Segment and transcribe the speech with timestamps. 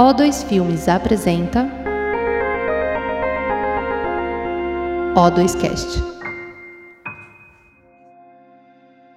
[0.00, 1.70] O2 Filmes apresenta
[5.14, 6.02] O2Cast.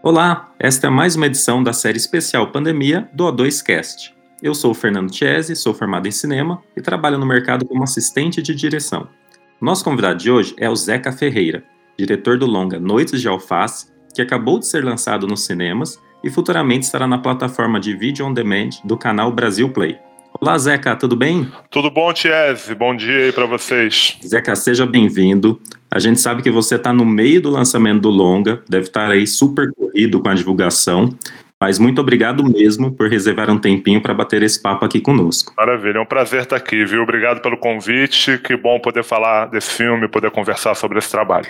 [0.04, 4.14] Olá, esta é mais uma edição da série especial Pandemia do O2Cast.
[4.42, 8.42] Eu sou o Fernando Chiesi, sou formado em cinema e trabalho no mercado como assistente
[8.42, 9.08] de direção.
[9.62, 11.64] Nosso convidado de hoje é o Zeca Ferreira,
[11.98, 16.84] diretor do longa Noites de Alface, que acabou de ser lançado nos cinemas e futuramente
[16.88, 19.98] estará na plataforma de vídeo on demand do canal Brasil Play.
[20.42, 21.48] Olá, Zeca, tudo bem?
[21.70, 22.74] Tudo bom, Tiese?
[22.76, 24.18] Bom dia aí para vocês.
[24.26, 25.62] Zeca, seja bem-vindo.
[25.90, 29.28] A gente sabe que você está no meio do lançamento do longa, deve estar aí
[29.28, 31.16] super corrido com a divulgação.
[31.62, 35.54] Mas muito obrigado mesmo por reservar um tempinho para bater esse papo aqui conosco.
[35.56, 37.04] Maravilha, é um prazer estar aqui, viu?
[37.04, 38.38] Obrigado pelo convite.
[38.40, 41.46] Que bom poder falar desse filme, poder conversar sobre esse trabalho.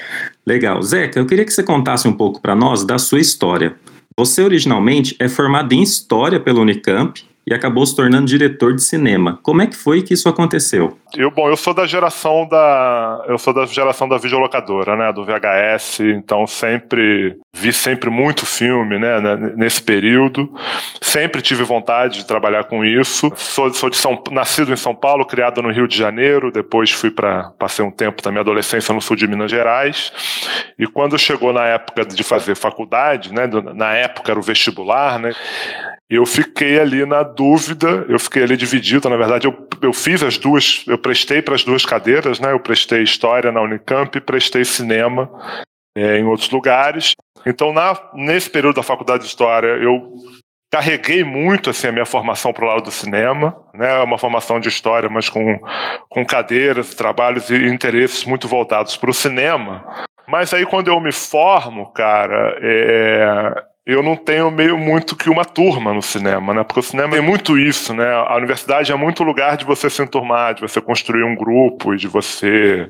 [0.45, 0.79] Legal.
[0.83, 3.75] Zeca, eu queria que você contasse um pouco para nós da sua história.
[4.15, 9.39] Você originalmente é formado em História pela Unicamp e acabou se tornando diretor de cinema.
[9.43, 10.97] Como é que foi que isso aconteceu?
[11.15, 15.25] Eu, bom, eu sou da geração da eu sou da geração da videolocadora, né, do
[15.25, 19.19] VHS, então sempre vi sempre muito filme, né,
[19.55, 20.51] nesse período.
[21.01, 23.31] Sempre tive vontade de trabalhar com isso.
[23.35, 27.11] Sou, sou de São nascido em São Paulo, criado no Rio de Janeiro, depois fui
[27.11, 30.11] para passei um tempo da minha adolescência no sul de Minas Gerais.
[30.79, 35.33] E quando chegou na época de fazer faculdade, né, na época era o vestibular, né,
[36.09, 40.37] eu fiquei ali na dúvida, eu fiquei ali dividido, na verdade eu, eu fiz as
[40.37, 42.51] duas, eu prestei para as duas cadeiras, né?
[42.51, 45.29] Eu prestei História na Unicamp e prestei Cinema
[45.97, 47.13] é, em outros lugares.
[47.45, 50.13] Então, na, nesse período da faculdade de História, eu
[50.71, 53.99] carreguei muito assim a minha formação para o lado do cinema, né?
[53.99, 55.59] Uma formação de história, mas com,
[56.09, 59.85] com cadeiras, trabalhos e interesses muito voltados para o cinema.
[60.27, 65.43] Mas aí quando eu me formo, cara, é, eu não tenho meio muito que uma
[65.43, 66.63] turma no cinema, né?
[66.63, 68.13] Porque o cinema é muito isso, né?
[68.13, 71.97] A universidade é muito lugar de você se enturmar, de você construir um grupo e
[71.97, 72.89] de você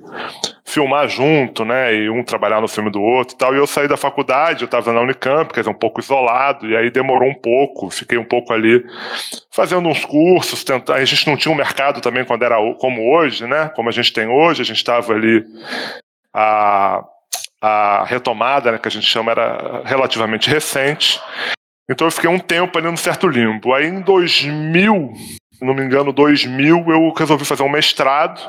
[0.64, 1.96] filmar junto, né?
[1.96, 3.56] E um trabalhar no filme do outro e tal.
[3.56, 6.78] E eu saí da faculdade, eu estava na Unicamp, quer dizer, um pouco isolado, e
[6.78, 8.86] aí demorou um pouco, fiquei um pouco ali
[9.50, 10.96] fazendo uns cursos, tentar.
[10.96, 13.72] A gente não tinha um mercado também quando era como hoje, né?
[13.76, 15.44] Como a gente tem hoje, a gente estava ali
[16.32, 17.04] a
[17.64, 21.18] a retomada, né, que a gente chama, era relativamente recente.
[21.90, 23.74] Então eu fiquei um tempo ali no certo limbo.
[23.74, 25.14] Aí em 2000,
[25.54, 28.42] se não me engano, 2000, eu resolvi fazer um mestrado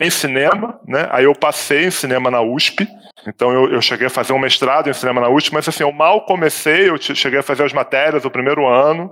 [0.00, 1.08] em cinema, né?
[1.10, 2.86] Aí eu passei em cinema na USP.
[3.26, 5.90] Então eu, eu cheguei a fazer um mestrado em cinema na USP, mas assim, eu
[5.90, 9.10] mal comecei, eu cheguei a fazer as matérias o primeiro ano.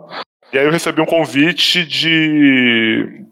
[0.53, 3.25] E aí eu recebi um convite de,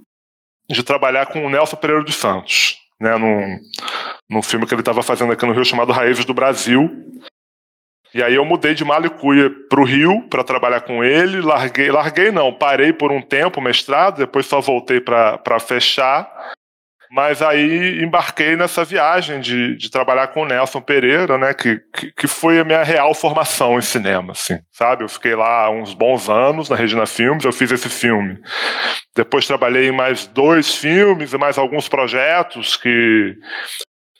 [0.68, 3.60] de trabalhar com o Nelson Pereira dos Santos né, num,
[4.28, 6.90] num filme que ele estava fazendo aqui no Rio chamado Raízes do Brasil.
[8.14, 12.30] E aí eu mudei de Malicuia para o Rio para trabalhar com ele, larguei, larguei
[12.30, 16.54] não, parei por um tempo mestrado, depois só voltei para fechar.
[17.10, 21.54] Mas aí embarquei nessa viagem de, de trabalhar com o Nelson Pereira, né?
[21.54, 25.04] Que, que, que, foi a minha real formação em cinema, assim, sabe?
[25.04, 28.38] Eu fiquei lá uns bons anos na Regina Filmes, eu fiz esse filme.
[29.16, 33.36] Depois trabalhei em mais dois filmes e mais alguns projetos que,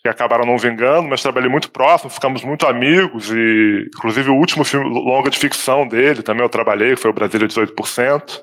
[0.02, 4.64] que acabaram não vingando, mas trabalhei muito próximo, ficamos muito amigos e, inclusive, o último
[4.64, 8.42] filme longa de ficção dele também eu trabalhei, foi o Brasília 18%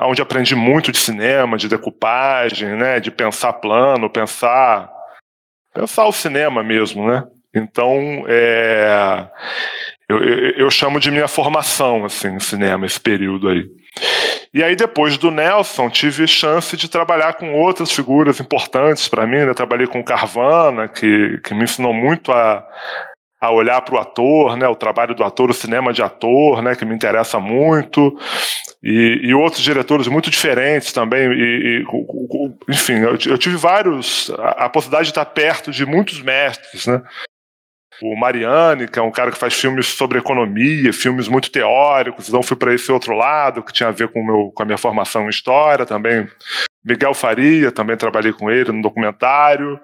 [0.00, 4.88] onde aprendi muito de cinema, de decupagem, né, de pensar plano, pensar
[5.74, 7.24] pensar o cinema mesmo, né?
[7.54, 9.28] Então, é,
[10.08, 13.64] eu, eu, eu, chamo de minha formação, assim, no cinema, esse período aí.
[14.52, 19.44] E aí, depois do Nelson, tive chance de trabalhar com outras figuras importantes para mim.
[19.44, 19.54] Né?
[19.54, 22.66] Trabalhei com Carvana, que, que me ensinou muito a,
[23.40, 26.74] a olhar para o ator, né, o trabalho do ator, o cinema de ator, né,
[26.74, 28.18] que me interessa muito,
[28.82, 31.84] e, e outros diretores muito diferentes também, e, e
[32.68, 37.00] enfim, eu, eu, tive vários, a, a, possibilidade de estar perto de muitos mestres, né,
[38.02, 42.42] o Mariani, que é um cara que faz filmes sobre economia, filmes muito teóricos, então
[42.42, 45.26] fui para esse outro lado, que tinha a ver com, meu, com a minha formação
[45.26, 46.28] em história também,
[46.84, 49.80] Miguel Faria, também trabalhei com ele no documentário,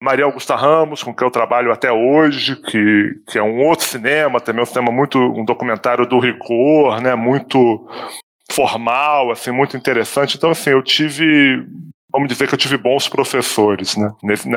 [0.00, 4.40] Maria Augusta Ramos, com quem eu trabalho até hoje, que, que é um outro cinema,
[4.40, 7.88] também um cinema muito, um documentário do Rigor, né, muito
[8.52, 10.36] formal, assim, muito interessante.
[10.36, 11.66] Então, assim, eu tive
[12.16, 14.10] vamos dizer que eu tive bons professores, né,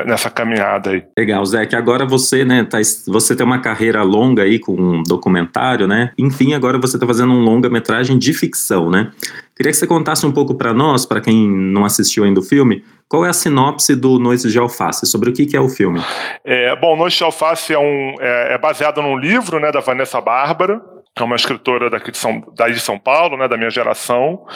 [0.06, 1.04] nessa caminhada aí.
[1.16, 5.02] Legal, Zé, que agora você, né, tá, você tem uma carreira longa aí com um
[5.02, 9.10] documentário, né, enfim, agora você está fazendo um longa-metragem de ficção, né.
[9.54, 12.82] Queria que você contasse um pouco para nós, para quem não assistiu ainda o filme,
[13.06, 15.04] qual é a sinopse do Noites de Alface?
[15.04, 16.00] Sobre o que, que é o filme?
[16.44, 20.18] É, bom, Noites de Alface é, um, é, é baseado num livro né, da Vanessa
[20.20, 20.80] Bárbara,
[21.14, 24.46] que é uma escritora daqui de São, daí de São Paulo, né, da minha geração.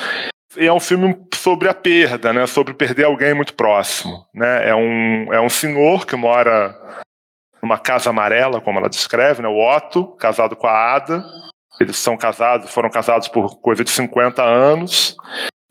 [0.57, 2.47] E é um filme sobre a perda, né?
[2.47, 4.67] Sobre perder alguém muito próximo, né?
[4.71, 6.75] É um, é um senhor que mora
[7.63, 9.49] numa casa amarela, como ela descreve, né?
[9.49, 11.23] O Otto, casado com a Ada.
[11.79, 15.17] Eles são casados, foram casados por coisa de 50 anos.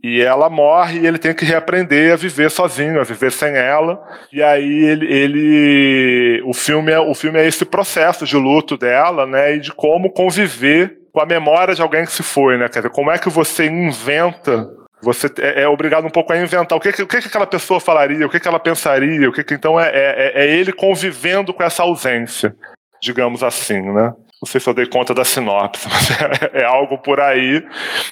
[0.04, 4.00] E ela morre e ele tem que reaprender a viver sozinho, a viver sem ela.
[4.32, 9.26] E aí ele, ele o filme é o filme é esse processo de luto dela,
[9.26, 12.68] né, e de como conviver com a memória de alguém que se foi, né?
[12.68, 16.78] Quer dizer, como é que você inventa você é, é, obrigado um pouco a inventar
[16.78, 19.80] o que, o que, que aquela pessoa falaria, o que, ela pensaria, o que, então
[19.80, 22.56] é, é, é ele convivendo com essa ausência,
[23.02, 24.14] digamos assim, né?
[24.42, 27.66] Não sei se eu dei conta da sinopse, mas é, é, algo por aí.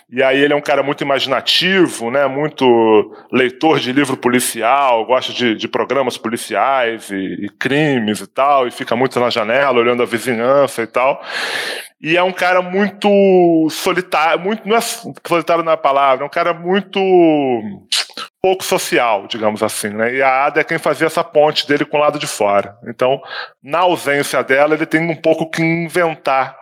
[0.09, 2.25] E aí ele é um cara muito imaginativo, né?
[2.27, 8.67] Muito leitor de livro policial, gosta de, de programas policiais e, e crimes e tal,
[8.67, 11.21] e fica muito na janela olhando a vizinhança e tal.
[12.01, 13.07] E é um cara muito
[13.69, 16.99] solitário, muito não é solitário na palavra, é um cara muito
[18.41, 20.15] pouco social, digamos assim, né?
[20.15, 22.75] E a Ada é quem fazia essa ponte dele com o lado de fora.
[22.87, 23.21] Então,
[23.63, 26.57] na ausência dela, ele tem um pouco que inventar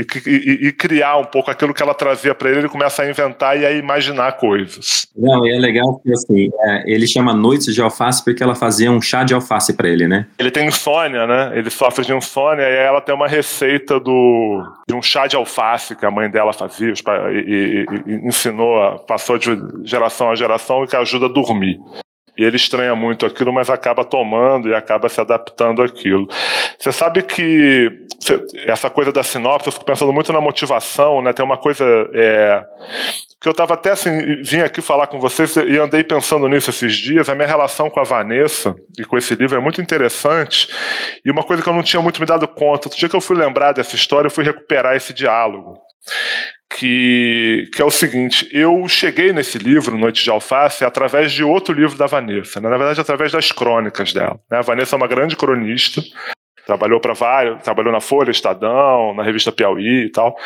[0.00, 3.08] e, e, e, criar um pouco aquilo que ela trazia para ele, ele começa a
[3.08, 5.06] inventar e a imaginar coisas.
[5.16, 8.90] Não, e é legal porque assim, é, ele chama Noites de Alface porque ela fazia
[8.90, 10.26] um chá de alface para ele, né?
[10.38, 11.52] Ele tem insônia, né?
[11.54, 15.94] Ele sofre de insônia e ela tem uma receita do, de um chá de alface
[15.94, 16.92] que a mãe dela fazia
[17.32, 19.50] e, e ensinou, passou de
[19.84, 21.78] geração a geração e que ajuda a dormir.
[22.36, 26.28] E ele estranha muito aquilo, mas acaba tomando e acaba se adaptando àquilo.
[26.78, 28.06] Você sabe que
[28.66, 31.32] essa coisa da sinopse, eu fico pensando muito na motivação, né?
[31.32, 32.64] Tem uma coisa é,
[33.40, 36.94] que eu estava até assim, vim aqui falar com vocês e andei pensando nisso esses
[36.94, 37.28] dias.
[37.28, 40.68] A minha relação com a Vanessa e com esse livro é muito interessante.
[41.24, 43.20] E uma coisa que eu não tinha muito me dado conta, outro dia que eu
[43.20, 45.78] fui lembrar dessa história, eu fui recuperar esse diálogo
[46.70, 51.74] que, que é o seguinte: eu cheguei nesse livro, Noite de Alface, através de outro
[51.74, 52.68] livro da Vanessa, né?
[52.68, 54.38] na verdade, através das crônicas dela.
[54.50, 54.58] Né?
[54.58, 56.00] A Vanessa é uma grande cronista,
[56.64, 60.36] trabalhou para vários, trabalhou na Folha, Estadão, na revista Piauí e tal.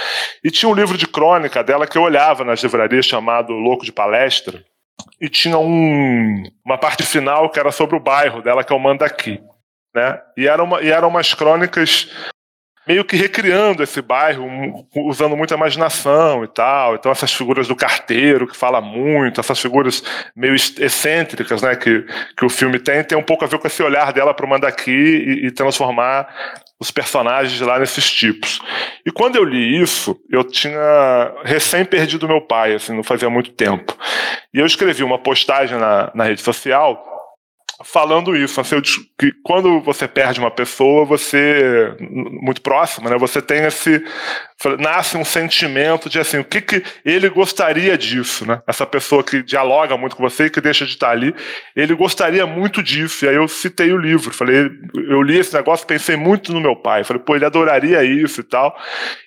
[0.42, 3.92] E tinha um livro de crônica dela que eu olhava nas livrarias chamado Louco de
[3.92, 4.64] Palestra,
[5.20, 8.80] e tinha um, uma parte final que era sobre o bairro dela, que é o
[8.80, 9.40] Mandaqui.
[9.94, 10.20] Né?
[10.36, 12.10] E, era uma, e eram umas crônicas
[12.86, 14.46] meio que recriando esse bairro,
[14.94, 16.94] usando muita imaginação e tal.
[16.94, 20.02] Então, essas figuras do carteiro, que fala muito, essas figuras
[20.36, 22.04] meio excêntricas né, que,
[22.36, 24.48] que o filme tem, tem um pouco a ver com esse olhar dela para o
[24.48, 26.28] Mandaki e, e transformar
[26.78, 28.60] os personagens lá nesses tipos.
[29.06, 33.50] E quando eu li isso, eu tinha recém perdido meu pai, assim, não fazia muito
[33.52, 33.96] tempo.
[34.52, 37.13] E eu escrevi uma postagem na, na rede social
[37.84, 43.18] falando isso, assim, que quando você perde uma pessoa, você muito próxima, né?
[43.18, 44.02] Você tem esse
[44.78, 48.62] nasce um sentimento de assim, o que que ele gostaria disso, né?
[48.66, 51.34] Essa pessoa que dialoga muito com você e que deixa de estar ali,
[51.76, 53.24] ele gostaria muito disso.
[53.24, 56.74] E aí eu citei o livro, falei, eu li esse negócio, pensei muito no meu
[56.74, 58.74] pai, falei, pô, ele adoraria isso e tal.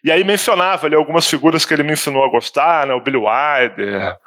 [0.03, 2.93] E aí mencionava ali algumas figuras que ele me ensinou a gostar, né?
[2.93, 4.17] O Billy Wilder,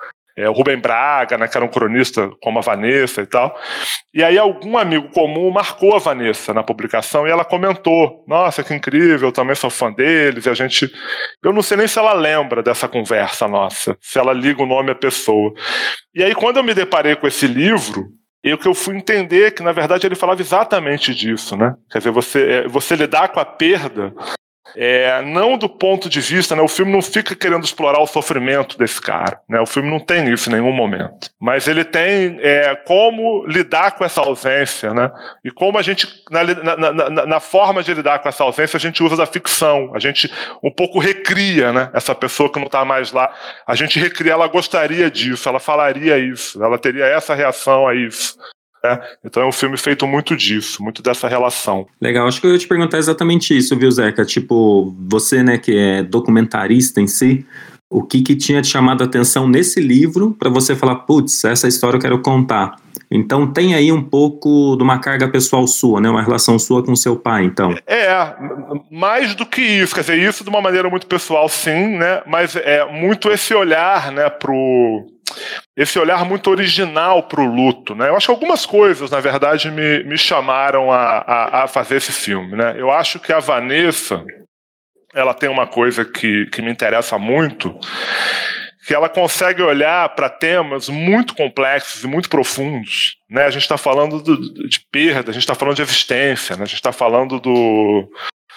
[0.41, 3.55] é, o Rubem Braga, né, que era um cronista como a Vanessa e tal.
[4.15, 8.75] E aí algum amigo comum marcou a Vanessa na publicação e ela comentou: Nossa, que
[8.75, 10.47] incrível, eu também sou fã deles.
[10.47, 10.91] E a gente.
[11.43, 14.91] Eu não sei nem se ela lembra dessa conversa nossa, se ela liga o nome
[14.91, 15.53] à pessoa.
[16.15, 18.09] E aí, quando eu me deparei com esse livro,
[18.43, 21.75] e o que eu fui entender que, na verdade, ele falava exatamente disso, né?
[21.91, 24.15] Quer dizer, você, é, você lidar com a perda
[24.77, 28.79] é, não do ponto de vista, né, o filme não fica querendo explorar o sofrimento
[28.79, 32.75] desse cara, né, o filme não tem isso em nenhum momento, mas ele tem é,
[32.75, 35.11] como lidar com essa ausência, né,
[35.45, 38.81] e como a gente, na, na, na, na, forma de lidar com essa ausência, a
[38.81, 42.85] gente usa da ficção, a gente um pouco recria, né, essa pessoa que não está
[42.85, 43.33] mais lá,
[43.67, 48.37] a gente recria, ela gostaria disso, ela falaria isso, ela teria essa reação a isso,
[48.83, 49.01] né?
[49.25, 51.87] Então é um filme feito muito disso, muito dessa relação.
[52.01, 54.25] Legal, acho que eu ia te perguntar exatamente isso, viu, Zeca?
[54.25, 57.47] Tipo, você, né, que é documentarista em si,
[57.89, 61.67] o que, que tinha te chamado a atenção nesse livro para você falar, putz, essa
[61.67, 62.77] história eu quero contar?
[63.11, 66.09] Então tem aí um pouco de uma carga pessoal sua, né?
[66.09, 67.75] Uma relação sua com seu pai, então.
[67.85, 68.09] É,
[68.89, 72.23] mais do que isso, quer dizer, isso de uma maneira muito pessoal, sim, né?
[72.25, 75.07] Mas é muito esse olhar, né, pro
[75.81, 77.95] esse olhar muito original para o luto.
[77.95, 78.11] Né?
[78.11, 82.13] Eu acho que algumas coisas, na verdade, me, me chamaram a, a, a, fazer esse
[82.13, 82.55] filme.
[82.55, 82.75] Né?
[82.77, 84.23] Eu acho que a Vanessa
[85.15, 87.75] ela tem uma coisa que, que me interessa muito,
[88.87, 93.17] que ela consegue olhar para temas muito complexos e muito profundos.
[93.31, 93.45] Né?
[93.45, 94.37] A gente está falando do,
[94.69, 96.65] de perda, a gente está falando de existência, né?
[96.65, 98.07] a gente está falando do,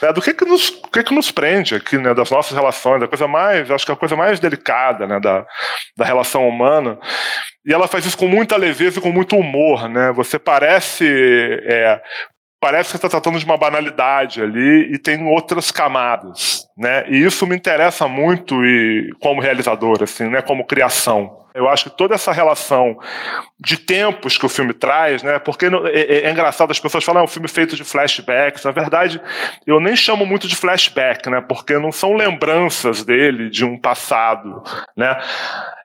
[0.01, 3.07] né, do que que nos, que que nos prende aqui, né, das nossas relações, da
[3.07, 5.45] coisa mais, acho que é a coisa mais delicada, né, da,
[5.97, 6.97] da relação humana.
[7.65, 10.11] E ela faz isso com muita leveza e com muito humor, né?
[10.11, 11.07] Você parece
[11.65, 12.01] é,
[12.63, 17.05] parece que está tratando de uma banalidade ali e tem outras camadas, né?
[17.09, 20.41] E isso me interessa muito e como realizador, assim, né?
[20.41, 21.42] Como criação.
[21.53, 22.97] Eu acho que toda essa relação
[23.59, 25.39] de tempos que o filme traz, né?
[25.39, 28.63] Porque é, é, é engraçado, as pessoas falam, é um filme feito de flashbacks.
[28.63, 29.21] Na verdade,
[29.65, 31.41] eu nem chamo muito de flashback, né?
[31.41, 34.63] Porque não são lembranças dele de um passado,
[34.97, 35.17] né?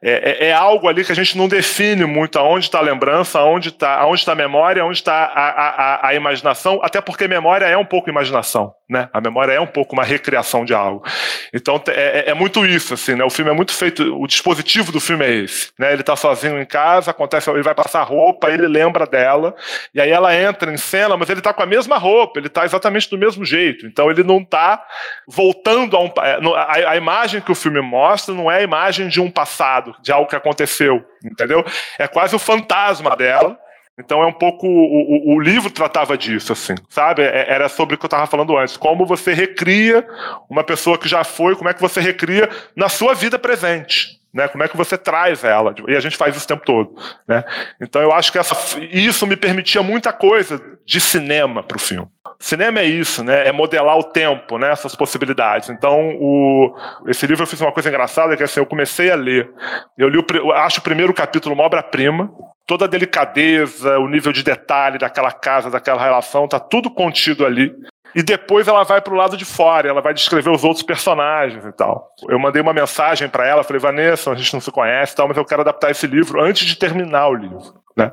[0.02, 3.38] É, é, é algo ali que a gente não define muito aonde está a lembrança,
[3.40, 7.64] aonde está aonde tá a memória, aonde está a, a, a, imaginação, até porque memória
[7.66, 9.08] é um pouco imaginação, né?
[9.12, 11.04] A memória é um pouco uma recriação de algo.
[11.52, 13.24] Então é, é, é muito isso, assim, né?
[13.24, 15.92] O filme é muito feito, o dispositivo do filme é esse, né?
[15.92, 19.54] Ele está sozinho em casa, acontece, ele vai passar roupa, ele lembra dela,
[19.94, 22.64] e aí ela entra em cena, mas ele está com a mesma roupa, ele está
[22.64, 23.86] exatamente do mesmo jeito.
[23.86, 24.82] Então ele não está
[25.26, 26.12] voltando a um.
[26.22, 29.94] É, a, a imagem que o filme mostra não é a imagem de um passado
[30.00, 31.64] de algo que aconteceu, entendeu?
[31.98, 33.58] É quase o fantasma dela.
[33.98, 34.66] Então é um pouco.
[34.66, 37.22] O, o, o livro tratava disso, assim, sabe?
[37.22, 38.76] É, era sobre o que eu estava falando antes.
[38.76, 40.06] Como você recria
[40.48, 44.18] uma pessoa que já foi, como é que você recria na sua vida presente.
[44.32, 44.46] Né?
[44.46, 45.74] Como é que você traz ela?
[45.88, 46.94] E a gente faz isso o tempo todo.
[47.26, 47.42] Né?
[47.80, 48.54] Então eu acho que essa,
[48.92, 52.08] isso me permitia muita coisa de cinema para o filme.
[52.38, 53.48] Cinema é isso, né?
[53.48, 54.70] É modelar o tempo, né?
[54.70, 55.70] Essas possibilidades.
[55.70, 56.72] Então, o,
[57.08, 59.50] esse livro eu fiz uma coisa engraçada que assim, eu comecei a ler.
[59.96, 62.30] Eu li o, eu acho o primeiro capítulo uma obra-prima.
[62.68, 67.74] Toda a delicadeza, o nível de detalhe daquela casa, daquela relação, tá tudo contido ali.
[68.14, 71.64] E depois ela vai para o lado de fora, ela vai descrever os outros personagens
[71.64, 72.10] e tal.
[72.28, 75.26] Eu mandei uma mensagem para ela, falei, Vanessa, a gente não se conhece e tal,
[75.26, 77.74] mas eu quero adaptar esse livro antes de terminar o livro.
[77.98, 78.12] Né?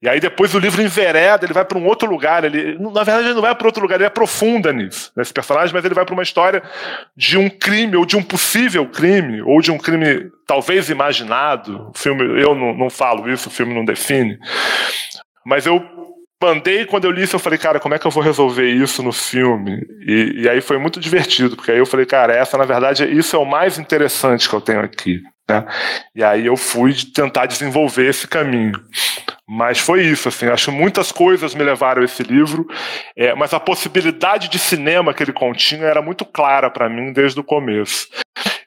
[0.00, 2.44] E aí depois o livro envereda, ele vai para um outro lugar.
[2.44, 5.84] Ele, na verdade, ele não vai para outro lugar, ele aprofunda nisso, nesse personagem, mas
[5.84, 6.62] ele vai para uma história
[7.14, 11.90] de um crime, ou de um possível crime, ou de um crime talvez imaginado.
[11.94, 14.38] O filme, eu não, não falo isso, o filme não define.
[15.44, 15.84] Mas eu
[16.42, 19.02] mandei, quando eu li isso, eu falei, cara, como é que eu vou resolver isso
[19.02, 19.84] no filme?
[20.06, 23.36] E, e aí foi muito divertido, porque aí eu falei, cara, essa, na verdade, isso
[23.36, 25.20] é o mais interessante que eu tenho aqui.
[25.48, 25.64] Né?
[26.14, 28.78] E aí eu fui tentar desenvolver esse caminho.
[29.50, 32.66] Mas foi isso, assim, acho que muitas coisas me levaram a esse livro,
[33.16, 37.40] é, mas a possibilidade de cinema que ele continha era muito clara para mim desde
[37.40, 38.08] o começo.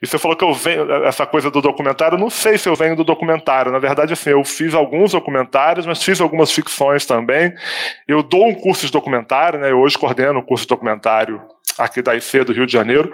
[0.02, 2.96] E você falou que eu venho, essa coisa do documentário, não sei se eu venho
[2.96, 7.54] do documentário, na verdade, assim, eu fiz alguns documentários, mas fiz algumas ficções também.
[8.08, 11.40] Eu dou um curso de documentário, né, eu hoje coordeno um curso de documentário
[11.78, 13.12] aqui da IC do Rio de Janeiro,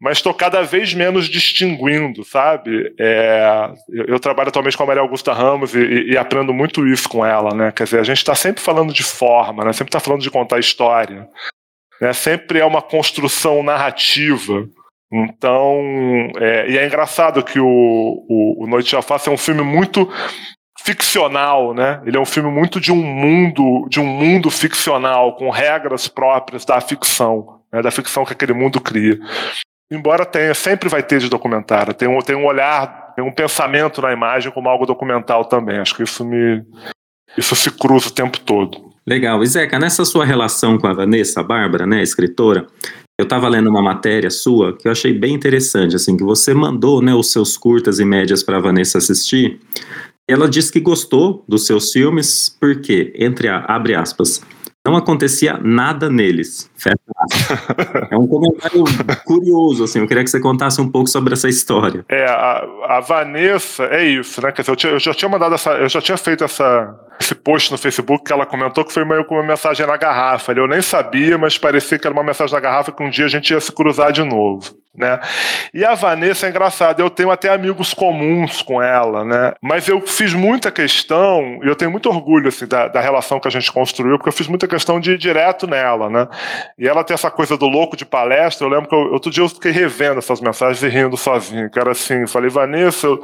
[0.00, 2.94] mas estou cada vez menos distinguindo, sabe?
[2.98, 6.86] É, eu, eu, trabalho atualmente com a Maria Augusta Ramos e, e, e aprendo muito
[6.86, 7.72] isso com ela, né?
[7.72, 9.72] Quer dizer, a gente está sempre falando de forma, né?
[9.72, 11.28] Sempre está falando de contar história,
[12.00, 12.12] né?
[12.12, 14.68] Sempre é uma construção narrativa.
[15.10, 15.80] Então,
[16.38, 20.10] é, e é engraçado que o, o, o Noite de Alface é um filme muito
[20.86, 22.00] ficcional, né?
[22.04, 26.64] Ele é um filme muito de um mundo, de um mundo ficcional com regras próprias
[26.64, 27.82] da ficção, né?
[27.82, 29.18] da ficção que aquele mundo cria.
[29.90, 34.02] Embora tenha, sempre vai ter de documentário, tem um, tem um olhar, tem um pensamento
[34.02, 35.78] na imagem como algo documental também.
[35.78, 36.64] Acho que isso me
[37.36, 38.90] isso se cruza o tempo todo.
[39.06, 39.42] Legal.
[39.42, 42.66] E Zeca, nessa sua relação com a Vanessa Bárbara, né, escritora,
[43.18, 47.00] eu estava lendo uma matéria sua que eu achei bem interessante, assim, que você mandou,
[47.00, 49.60] né, os seus curtas e médias para a Vanessa assistir.
[50.28, 54.42] E ela disse que gostou dos seus filmes porque, entre a, abre aspas,
[54.86, 56.70] não acontecia nada neles.
[58.10, 58.84] É um comentário
[59.24, 59.98] curioso, assim.
[59.98, 62.04] Eu queria que você contasse um pouco sobre essa história.
[62.08, 64.52] É, a, a Vanessa, é isso, né?
[64.52, 65.72] Quer dizer, eu, tinha, eu já tinha mandado essa.
[65.72, 69.24] Eu já tinha feito essa, esse post no Facebook que ela comentou que foi meio
[69.24, 70.52] como uma mensagem na garrafa.
[70.52, 73.28] Eu nem sabia, mas parecia que era uma mensagem na garrafa que um dia a
[73.28, 75.20] gente ia se cruzar de novo né?
[75.72, 79.52] E a Vanessa é engraçada, eu tenho até amigos comuns com ela, né?
[79.60, 83.48] Mas eu fiz muita questão, e eu tenho muito orgulho assim, da, da, relação que
[83.48, 86.26] a gente construiu, porque eu fiz muita questão de ir direto nela, né?
[86.78, 89.44] E ela tem essa coisa do louco de palestra, eu lembro que eu, outro dia
[89.44, 93.22] eu fiquei revendo essas mensagens e rindo sozinho, que era assim, eu falei, Vanessa, eu,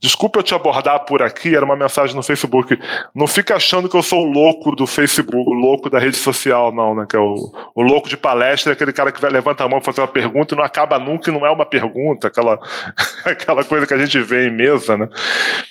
[0.00, 2.78] desculpa eu te abordar por aqui, era uma mensagem no Facebook,
[3.14, 6.72] não fica achando que eu sou o louco do Facebook, o louco da rede social,
[6.72, 7.06] não, né?
[7.08, 9.80] Que é o, o louco de palestra, é aquele cara que vai levantar a mão
[9.80, 12.58] fazer uma pergunta e não acaba nunca não é uma pergunta, aquela,
[13.24, 15.08] aquela coisa que a gente vê em mesa, né?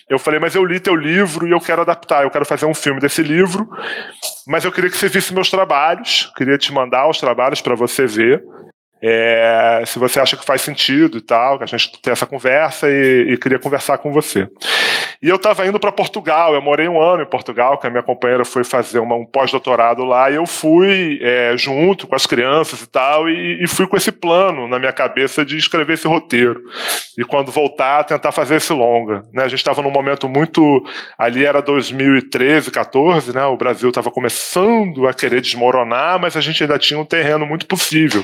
[0.09, 2.73] Eu falei, mas eu li teu livro e eu quero adaptar, eu quero fazer um
[2.73, 3.69] filme desse livro,
[4.47, 8.05] mas eu queria que você visse meus trabalhos, queria te mandar os trabalhos para você
[8.07, 8.43] ver.
[9.01, 12.89] É, se você acha que faz sentido e tal, que a gente tem essa conversa
[12.89, 14.47] e, e queria conversar com você.
[15.21, 18.03] E eu estava indo para Portugal, eu morei um ano em Portugal, que a minha
[18.03, 22.81] companheira foi fazer uma, um pós-doutorado lá, e eu fui é, junto com as crianças
[22.81, 26.61] e tal, e, e, fui com esse plano na minha cabeça de escrever esse roteiro.
[27.17, 29.23] E quando voltar, tentar fazer esse longa.
[29.33, 29.43] Né?
[29.43, 30.85] A gente estava num momento muito.
[31.17, 33.45] Ali era 2013, 14, né?
[33.45, 37.65] o Brasil estava começando a querer desmoronar, mas a gente ainda tinha um terreno muito
[37.65, 38.23] possível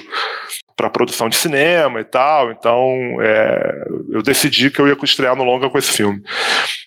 [0.82, 2.52] para produção de cinema e tal.
[2.52, 6.22] Então, é, eu decidi que eu ia estrear no longa com esse filme.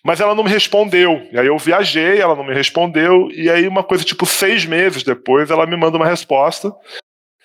[0.05, 1.23] Mas ela não me respondeu.
[1.31, 3.29] E aí eu viajei, ela não me respondeu.
[3.31, 6.73] E aí, uma coisa tipo seis meses depois, ela me manda uma resposta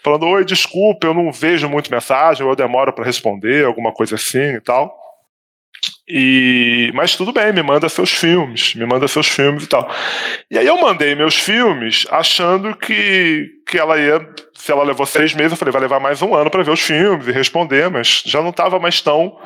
[0.04, 4.56] falando: Oi, desculpa, eu não vejo muito mensagem, eu demoro para responder, alguma coisa assim
[4.56, 5.09] e tal.
[6.12, 9.88] E, mas tudo bem, me manda seus filmes, me manda seus filmes e tal.
[10.50, 14.20] E aí eu mandei meus filmes achando que, que ela ia,
[14.56, 16.82] se ela levou seis meses, eu falei, vai levar mais um ano para ver os
[16.82, 19.38] filmes e responder, mas já não estava mais tão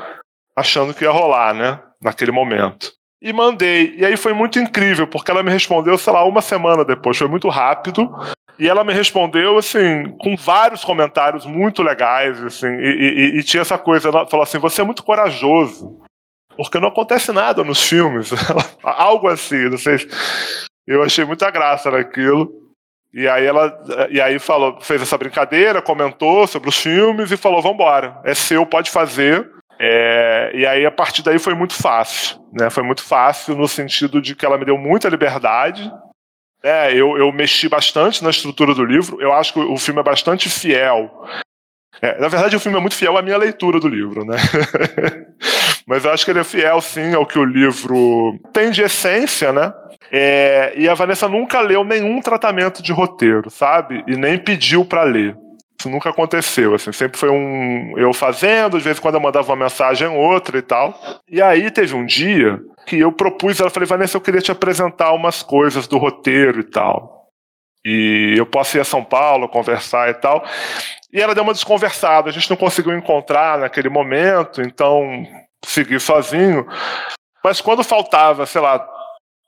[0.56, 2.94] achando que ia rolar, né, naquele momento.
[3.22, 6.86] E mandei, e aí foi muito incrível, porque ela me respondeu, sei lá, uma semana
[6.86, 8.10] depois, foi muito rápido,
[8.58, 13.62] e ela me respondeu, assim, com vários comentários muito legais, assim, e, e, e tinha
[13.62, 16.03] essa coisa, ela falou assim, você é muito corajoso,
[16.56, 18.32] porque não acontece nada nos filmes.
[18.84, 19.98] Algo assim, não sei.
[20.88, 22.52] Eu achei muita graça naquilo.
[23.14, 23.80] E aí ela
[24.10, 28.66] e aí falou, fez essa brincadeira, comentou sobre os filmes e falou: vambora, é seu,
[28.66, 29.50] pode fazer.
[29.80, 32.40] É, e aí a partir daí foi muito fácil.
[32.52, 32.70] Né?
[32.70, 35.92] Foi muito fácil no sentido de que ela me deu muita liberdade.
[36.64, 39.22] É, eu, eu mexi bastante na estrutura do livro.
[39.22, 41.12] Eu acho que o filme é bastante fiel.
[42.04, 44.36] É, na verdade, o filme é muito fiel à minha leitura do livro, né?
[45.88, 49.54] Mas eu acho que ele é fiel, sim, ao que o livro tem de essência,
[49.54, 49.74] né?
[50.12, 54.04] É, e a Vanessa nunca leu nenhum tratamento de roteiro, sabe?
[54.06, 55.38] E nem pediu para ler.
[55.80, 59.48] Isso nunca aconteceu, assim, sempre foi um eu fazendo, de vez em quando eu mandava
[59.48, 61.00] uma mensagem outra e tal.
[61.30, 65.14] E aí teve um dia que eu propus, ela falei, Vanessa, eu queria te apresentar
[65.14, 67.23] umas coisas do roteiro e tal.
[67.86, 70.46] E eu posso ir a São Paulo conversar e tal.
[71.12, 75.26] E ela deu uma desconversada, a gente não conseguiu encontrar naquele momento, então
[75.66, 76.66] seguir sozinho.
[77.44, 78.84] Mas quando faltava, sei lá,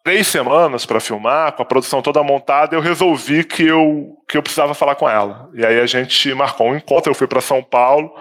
[0.04, 4.43] três semanas para filmar, com a produção toda montada, eu resolvi que eu, que eu
[4.43, 5.50] precisava falar com ela.
[5.56, 8.13] E aí a gente marcou um encontro, eu fui para São Paulo,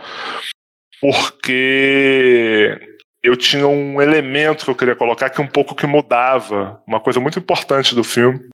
[1.00, 2.80] porque
[3.22, 7.20] eu tinha um elemento que eu queria colocar que um pouco que mudava, uma coisa
[7.20, 8.48] muito importante do filme,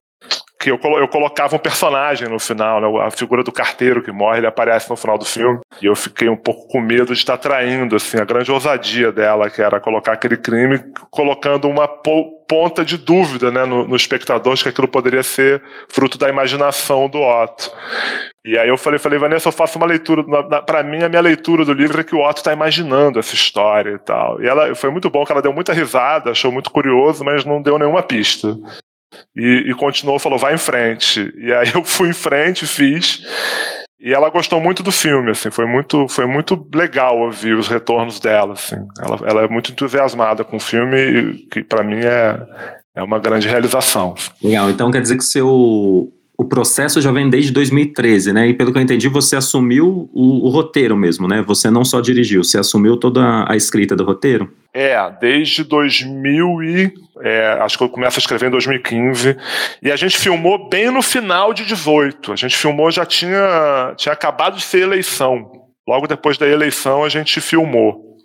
[0.61, 3.05] que eu, eu colocava um personagem no final, né?
[3.05, 5.59] A figura do carteiro que morre, ele aparece no final do filme.
[5.81, 9.49] E eu fiquei um pouco com medo de estar traindo, assim, a grande ousadia dela,
[9.49, 14.63] que era colocar aquele crime, colocando uma ponta de dúvida, né, no, no espectador de
[14.63, 17.71] que aquilo poderia ser fruto da imaginação do Otto.
[18.45, 20.23] E aí eu falei, falei, Vanessa, eu faço uma leitura,
[20.63, 23.91] para mim a minha leitura do livro é que o Otto está imaginando essa história
[23.91, 24.41] e tal.
[24.41, 27.61] E ela foi muito bom que ela deu muita risada, achou muito curioso, mas não
[27.61, 28.55] deu nenhuma pista.
[29.35, 31.33] E, e continuou, falou, vai em frente.
[31.37, 33.21] E aí eu fui em frente, fiz.
[33.99, 38.19] E ela gostou muito do filme, assim, foi muito, foi muito legal ouvir os retornos
[38.19, 38.77] dela, assim.
[38.99, 42.35] Ela, ela é muito entusiasmada com o filme, que para mim é,
[42.95, 44.15] é uma grande realização.
[44.43, 48.47] Legal, então quer dizer que seu o processo já vem desde 2013, né?
[48.47, 51.43] E pelo que eu entendi, você assumiu o, o roteiro mesmo, né?
[51.43, 54.51] Você não só dirigiu, você assumiu toda a escrita do roteiro?
[54.73, 56.93] É, desde 2000 e...
[57.23, 59.37] É, acho que eu começo a escrever em 2015.
[59.83, 62.31] E a gente filmou bem no final de 18.
[62.31, 65.51] A gente filmou, já tinha, tinha acabado de ser eleição.
[65.87, 68.17] Logo depois da eleição, a gente filmou.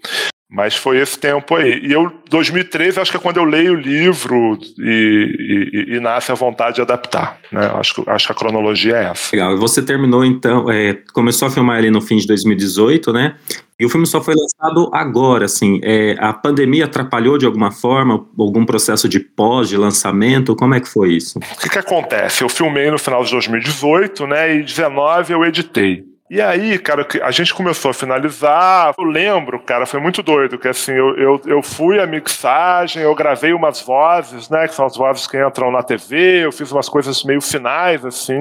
[0.48, 1.80] Mas foi esse tempo aí.
[1.82, 6.30] E eu, 2013, acho que é quando eu leio o livro e, e, e nasce
[6.30, 7.40] a vontade de adaptar.
[7.50, 7.66] Né?
[7.74, 9.34] Acho, acho que a cronologia é essa.
[9.34, 9.58] Legal.
[9.58, 13.34] Você terminou, então, é, começou a filmar ali no fim de 2018, né?
[13.78, 15.80] E o filme só foi lançado agora, assim.
[15.82, 20.54] É, a pandemia atrapalhou de alguma forma algum processo de pós, de lançamento?
[20.54, 21.38] Como é que foi isso?
[21.38, 22.42] O que, que acontece?
[22.42, 24.54] Eu filmei no final de 2018, né?
[24.54, 26.15] E 2019 eu editei.
[26.28, 28.94] E aí, cara, a gente começou a finalizar.
[28.98, 33.14] Eu lembro, cara, foi muito doido, que assim, eu, eu, eu fui a mixagem, eu
[33.14, 34.66] gravei umas vozes, né?
[34.66, 38.40] Que são as vozes que entram na TV, eu fiz umas coisas meio finais, assim.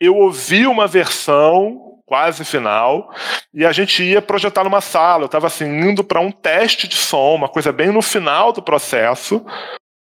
[0.00, 3.10] Eu ouvi uma versão quase final,
[3.52, 5.24] e a gente ia projetar numa sala.
[5.24, 8.62] Eu estava assim, indo para um teste de som, uma coisa bem no final do
[8.62, 9.44] processo.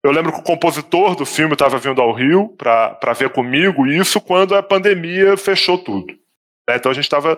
[0.03, 4.19] Eu lembro que o compositor do filme estava vindo ao Rio para ver comigo isso
[4.19, 6.22] quando a pandemia fechou tudo.
[6.67, 6.75] Né?
[6.75, 7.37] Então a gente estava,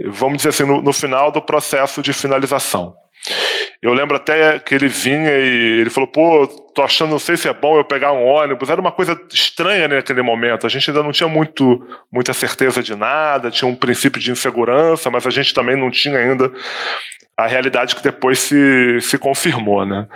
[0.00, 2.94] vamos dizer assim, no, no, final do processo de finalização.
[3.82, 7.48] Eu lembro até que ele vinha e ele falou, pô, tô achando, não sei se
[7.48, 8.70] é bom eu pegar um ônibus.
[8.70, 10.66] Era uma coisa estranha naquele momento.
[10.66, 15.10] A gente ainda não tinha muito, muita certeza de nada, tinha um princípio de insegurança,
[15.10, 16.52] mas a gente também não tinha ainda
[17.38, 20.08] a realidade que depois se, se confirmou, né?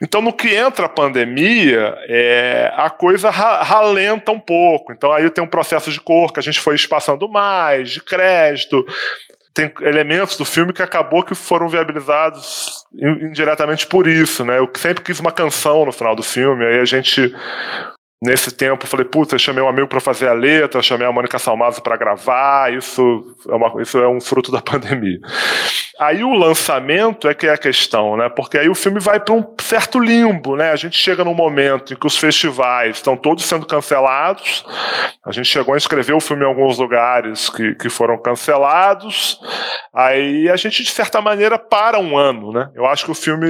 [0.00, 4.92] Então, no que entra a pandemia, é, a coisa ralenta um pouco.
[4.92, 8.86] Então, aí tem um processo de cor que a gente foi espaçando mais, de crédito,
[9.54, 14.58] tem elementos do filme que acabou que foram viabilizados indiretamente por isso, né?
[14.58, 17.32] Eu sempre quis uma canção no final do filme, aí a gente
[18.24, 21.82] Nesse tempo, falei, puta, chamei um amigo para fazer a letra, chamei a Mônica Salmazo
[21.82, 25.18] para gravar, isso é, uma, isso é um fruto da pandemia.
[25.98, 28.28] Aí o lançamento é que é a questão, né?
[28.28, 30.72] Porque aí o filme vai para um certo limbo, né?
[30.72, 34.64] A gente chega num momento em que os festivais estão todos sendo cancelados,
[35.24, 39.40] a gente chegou a escrever o filme em alguns lugares que, que foram cancelados,
[39.94, 42.70] aí a gente, de certa maneira, para um ano, né?
[42.74, 43.48] Eu acho que o filme,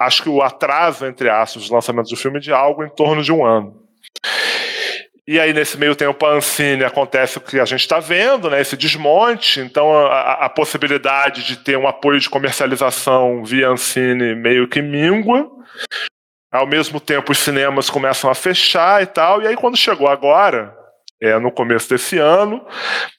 [0.00, 3.22] acho que o atraso, entre aspas, do lançamento do filme é de algo em torno
[3.22, 3.80] de um ano.
[5.26, 8.60] E aí, nesse meio tempo, a Ancine acontece o que a gente está vendo, né,
[8.60, 9.58] esse desmonte.
[9.60, 15.50] Então, a, a, possibilidade de ter um apoio de comercialização via Ancine meio que mingua.
[16.52, 19.40] Ao mesmo tempo, os cinemas começam a fechar e tal.
[19.40, 20.76] E aí, quando chegou agora,
[21.22, 22.62] é, no começo desse ano,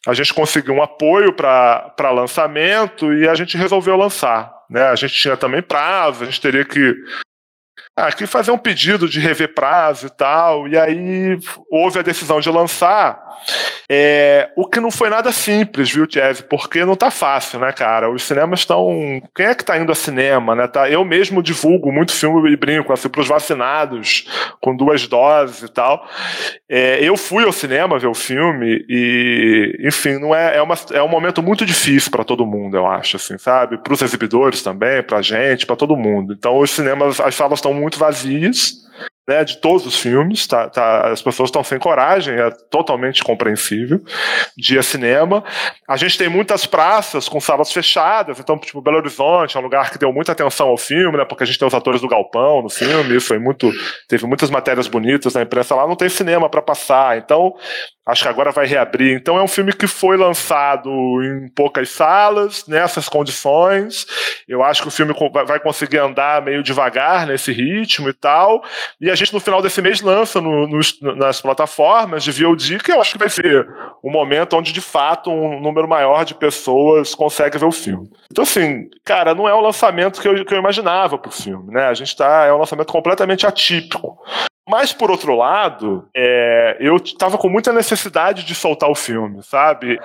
[0.06, 4.54] a gente conseguiu um apoio para lançamento e a gente resolveu lançar.
[4.70, 4.84] Né?
[4.84, 6.96] A gente tinha também prazo, a gente teria que
[7.96, 12.50] ah, fazer um pedido de rever prazo e tal, e aí houve a decisão de
[12.50, 13.26] lançar
[13.90, 16.42] é, o que não foi nada simples, viu, Jazz?
[16.42, 18.10] Porque não tá fácil, né, cara?
[18.10, 19.22] Os cinemas estão.
[19.36, 20.68] Quem é que tá indo a cinema, né?
[20.68, 20.90] Tá...
[20.90, 24.28] Eu mesmo divulgo muito filme e brinco, assim, pros vacinados,
[24.60, 26.08] com duas doses e tal.
[26.68, 31.04] É, eu fui ao cinema ver o filme e, enfim, não é, é, uma, é
[31.04, 33.78] um momento muito difícil para todo mundo, eu acho, assim, sabe?
[33.78, 36.34] Pros exibidores também, pra gente, para todo mundo.
[36.34, 38.84] Então, os cinemas, as salas estão muito vazias
[39.28, 44.02] né, de todos os filmes, tá, tá, as pessoas estão sem coragem, é totalmente compreensível,
[44.56, 45.44] dia cinema.
[45.88, 49.92] A gente tem muitas praças com salas fechadas, então, tipo, Belo Horizonte é um lugar
[49.92, 52.62] que deu muita atenção ao filme, né, porque a gente tem os atores do Galpão
[52.62, 53.72] no filme, foi muito,
[54.08, 57.56] teve muitas matérias bonitas na imprensa lá, não tem cinema para passar, então
[58.08, 59.16] Acho que agora vai reabrir.
[59.16, 60.90] Então é um filme que foi lançado
[61.24, 64.06] em poucas salas, nessas condições.
[64.48, 65.12] Eu acho que o filme
[65.48, 68.64] vai conseguir andar meio devagar nesse ritmo e tal.
[69.02, 70.80] E a gente no final desse mês lança no, no,
[71.16, 73.68] nas plataformas de VOD, que eu acho que vai ser
[74.04, 78.10] um momento onde de fato um número maior de pessoas consegue ver o filme.
[78.30, 81.86] Então assim, cara, não é o lançamento que eu, que eu imaginava pro filme, né?
[81.86, 84.18] A gente tá é um lançamento completamente atípico.
[84.68, 90.00] Mas, por outro lado, é, eu tava com muita necessidade de soltar o filme, sabe?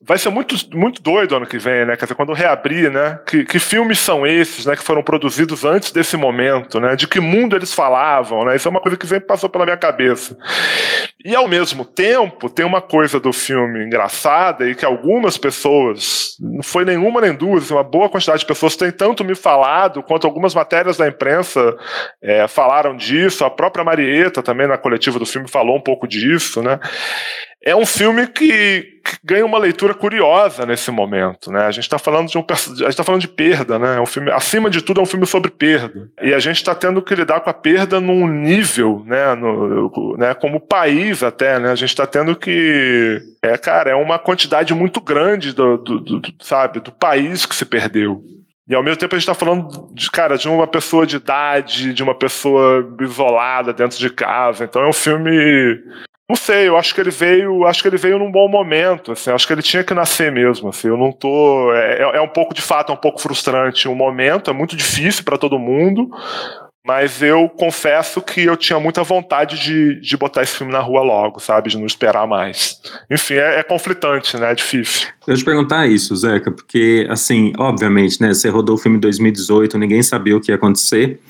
[0.00, 1.96] Vai ser muito, muito doido ano que vem, né?
[1.96, 3.20] Quer dizer, quando reabrir, né?
[3.26, 4.74] Que, que filmes são esses, né?
[4.74, 6.96] Que foram produzidos antes desse momento, né?
[6.96, 8.56] De que mundo eles falavam, né?
[8.56, 10.34] Isso é uma coisa que sempre passou pela minha cabeça.
[11.22, 16.62] E, ao mesmo tempo, tem uma coisa do filme engraçada e que algumas pessoas, não
[16.62, 20.54] foi nenhuma nem duas, uma boa quantidade de pessoas tem tanto me falado, quanto algumas
[20.54, 21.76] matérias da imprensa
[22.22, 26.62] é, falaram disso, a própria Marieta também na coletiva do filme falou um pouco disso,
[26.62, 26.80] né?
[27.62, 31.66] É um filme que, que ganha uma leitura curiosa nesse momento, né?
[31.66, 33.96] A gente está falando de um a gente tá falando de perda, né?
[33.96, 36.08] É um filme, acima de tudo, é um filme sobre perda.
[36.22, 39.34] E a gente está tendo que lidar com a perda num nível, né?
[39.34, 40.32] No, né?
[40.32, 41.70] Como país até, né?
[41.70, 46.22] A gente está tendo que, é, cara, é uma quantidade muito grande do, do, do
[46.40, 48.22] sabe, do país que se perdeu.
[48.70, 51.92] E ao mesmo tempo a gente está falando de, cara, de uma pessoa de idade,
[51.92, 54.64] de uma pessoa isolada dentro de casa.
[54.64, 55.76] Então é um filme.
[56.30, 59.32] Não sei, eu acho que ele veio, acho que ele veio num bom momento, assim,
[59.32, 62.28] acho que ele tinha que nascer mesmo, assim, eu não tô, é, é, é um
[62.28, 65.58] pouco de fato, é um pouco frustrante o um momento, é muito difícil para todo
[65.58, 66.08] mundo,
[66.86, 71.02] mas eu confesso que eu tinha muita vontade de, de botar esse filme na rua
[71.02, 71.68] logo, sabe?
[71.68, 72.80] De não esperar mais.
[73.10, 74.52] Enfim, é, é conflitante, né?
[74.52, 75.08] É difícil.
[75.26, 78.32] Eu te perguntar isso, Zeca, porque, assim, obviamente, né?
[78.32, 81.20] Você rodou o filme em 2018, ninguém sabia o que ia acontecer.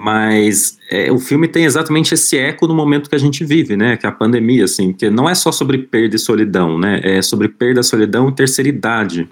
[0.00, 3.96] Mas é, o filme tem exatamente esse eco no momento que a gente vive, né?
[3.96, 7.00] Que é a pandemia, assim, que não é só sobre perda e solidão, né?
[7.02, 9.28] É sobre perda, solidão e terceira idade.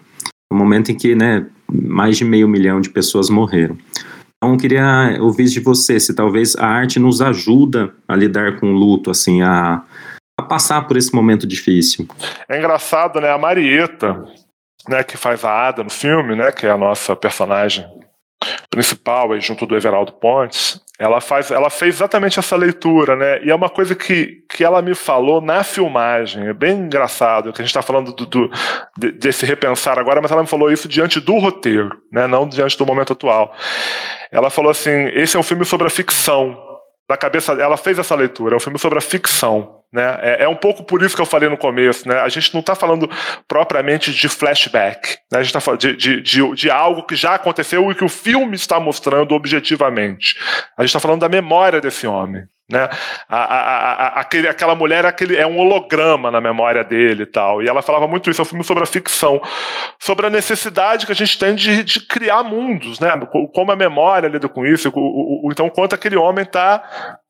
[0.50, 3.76] O momento em que, né, mais de meio milhão de pessoas morreram.
[4.36, 8.76] Então, queria ouvir de você se talvez a arte nos ajuda a lidar com o
[8.76, 9.82] luto, assim, a,
[10.38, 12.06] a passar por esse momento difícil.
[12.48, 13.30] É engraçado, né?
[13.30, 14.24] A Marieta,
[14.88, 17.86] né, que faz a Ada no filme, né, que é a nossa personagem
[18.74, 23.44] principal, aí, junto do Everaldo Pontes, ela, faz, ela fez exatamente essa leitura, né?
[23.44, 26.48] E é uma coisa que, que ela me falou na filmagem.
[26.48, 28.50] É bem engraçado que a gente está falando do, do,
[28.96, 32.26] desse repensar agora, mas ela me falou isso diante do roteiro, né?
[32.26, 33.54] Não diante do momento atual.
[34.30, 36.60] Ela falou assim: esse é um filme sobre a ficção.
[37.08, 38.54] Na cabeça, ela fez essa leitura.
[38.54, 39.83] É um filme sobre a ficção.
[39.94, 40.18] Né?
[40.22, 42.08] É, é, um pouco por isso que eu falei no começo.
[42.08, 42.18] Né?
[42.18, 43.08] A gente não está falando
[43.46, 45.18] propriamente de flashback.
[45.30, 45.38] Né?
[45.38, 48.08] A gente está falando de, de, de, de, algo que já aconteceu e que o
[48.08, 50.36] filme está mostrando objetivamente.
[50.76, 52.42] A gente está falando da memória desse homem.
[52.68, 52.88] Né?
[53.28, 57.62] A, a, a, aquele, aquela mulher aquele, é um holograma na memória dele e tal.
[57.62, 59.40] E ela falava muito isso, é um filme sobre a ficção,
[60.00, 63.12] sobre a necessidade que a gente tem de, de criar mundos, né?
[63.54, 66.82] Como a memória lida com isso, o, o, então quanto aquele homem está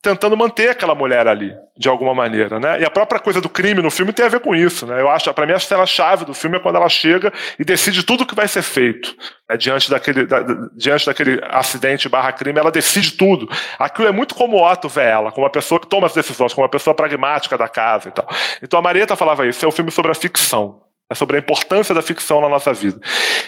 [0.05, 2.79] tentando manter aquela mulher ali, de alguma maneira, né?
[2.79, 5.01] E a própria coisa do crime no filme tem a ver com isso, né?
[5.01, 8.23] Eu acho, para mim, a cena-chave do filme é quando ela chega e decide tudo
[8.23, 9.17] o que vai ser feito.
[9.49, 9.57] Né?
[9.57, 10.45] Diante, daquele, da,
[10.77, 13.49] diante daquele acidente barra crime, ela decide tudo.
[13.79, 16.53] Aquilo é muito como o Otto vê ela, como uma pessoa que toma as decisões,
[16.53, 18.29] como uma pessoa pragmática da casa e tal.
[18.63, 20.84] Então a Marieta falava isso, é um filme sobre a ficção.
[21.11, 22.99] É sobre a importância da ficção na nossa vida.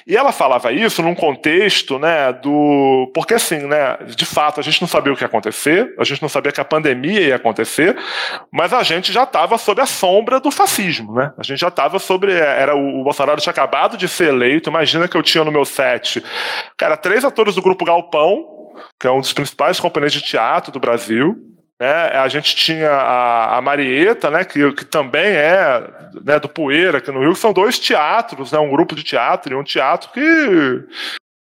[0.07, 3.11] E ela falava isso num contexto, né, do.
[3.15, 6.21] Porque assim, né, de fato, a gente não sabia o que ia acontecer, a gente
[6.21, 7.97] não sabia que a pandemia ia acontecer,
[8.53, 11.33] mas a gente já estava sob a sombra do fascismo, né?
[11.39, 12.33] A gente já estava sobre.
[12.33, 16.23] Era, o Bolsonaro tinha acabado de ser eleito, imagina que eu tinha no meu set,
[16.77, 18.45] cara, três atores do grupo Galpão,
[19.01, 21.37] que é um dos principais componentes de teatro do Brasil,
[21.81, 25.83] né, a gente tinha a, a Marieta, né, que, que também é
[26.25, 29.53] né, do Poeira, aqui no Rio, que são dois teatros, né, um grupo de teatro
[29.53, 30.85] e um teatro que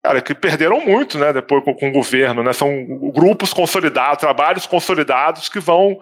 [0.03, 2.69] cara, que perderam muito, né, depois com, com, o governo, né, são
[3.11, 5.99] grupos consolidados, trabalhos consolidados que vão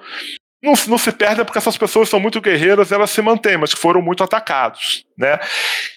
[0.61, 3.79] não, não, se perdem porque essas pessoas são muito guerreiras elas se mantêm, mas que
[3.79, 5.39] foram muito atacados, né?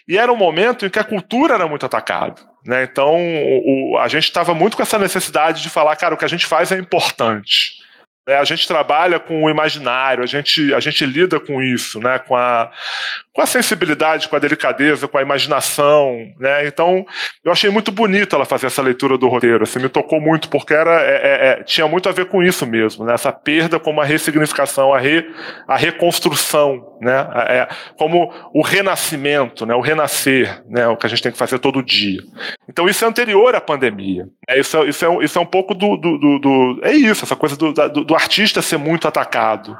[0.06, 2.84] E era um momento em que a cultura era muito atacada, né?
[2.84, 6.26] Então o, o, a gente estava muito com essa necessidade de falar, cara, o que
[6.26, 7.79] a gente faz é importante.
[8.30, 12.16] É, a gente trabalha com o imaginário, a gente, a gente lida com isso, né?
[12.20, 12.70] com, a,
[13.32, 16.16] com a sensibilidade, com a delicadeza, com a imaginação.
[16.38, 16.66] Né?
[16.66, 17.04] Então,
[17.44, 19.62] eu achei muito bonito ela fazer essa leitura do roteiro.
[19.62, 22.66] Assim, me tocou muito, porque era, é, é, é, tinha muito a ver com isso
[22.66, 23.14] mesmo, né?
[23.14, 25.28] essa perda como a ressignificação, a, re,
[25.66, 27.26] a reconstrução, né?
[27.48, 29.74] É, como o renascimento, né?
[29.74, 30.86] o renascer, né?
[30.88, 32.20] o que a gente tem que fazer todo dia.
[32.68, 34.26] Então, isso é anterior à pandemia.
[34.48, 37.24] É, isso, é, isso, é, isso é um pouco do, do, do, do É isso,
[37.24, 39.76] essa coisa do, do, do artista ser muito atacado.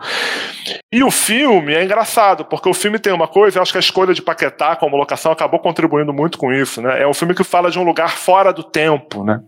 [0.93, 3.81] E o filme é engraçado, porque o filme tem uma coisa, eu acho que a
[3.81, 7.03] escolha de Paquetá como locação acabou contribuindo muito com isso, né?
[7.03, 9.41] É um filme que fala de um lugar fora do tempo, né?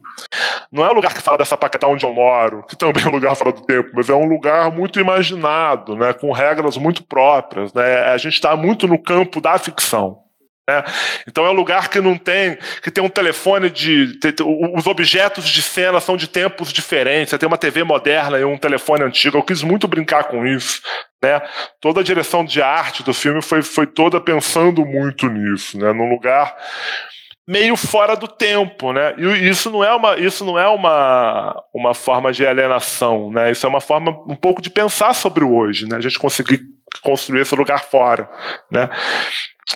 [0.70, 3.12] Não é um lugar que fala dessa Paquetá onde eu moro, que também é um
[3.12, 6.12] lugar fora do tempo, mas é um lugar muito imaginado, né?
[6.12, 8.04] Com regras muito próprias, né?
[8.12, 10.22] A gente está muito no campo da ficção.
[10.68, 10.84] Né?
[11.26, 14.18] Então é um lugar que não tem, que tem um telefone de.
[14.74, 17.30] os objetos de cena são de tempos diferentes.
[17.30, 19.36] Você tem uma TV moderna e um telefone antigo.
[19.36, 20.80] Eu quis muito brincar com isso.
[21.22, 21.40] Né?
[21.80, 25.92] Toda a direção de arte do filme foi, foi toda pensando muito nisso, né?
[25.92, 26.56] num lugar
[27.46, 29.14] meio fora do tempo, né?
[29.18, 33.50] E isso não é uma, isso não é uma, uma forma de alienação, né?
[33.50, 35.96] Isso é uma forma um pouco de pensar sobre o hoje, né?
[35.96, 36.60] A gente conseguir
[37.02, 38.30] construir esse lugar fora,
[38.70, 38.88] né?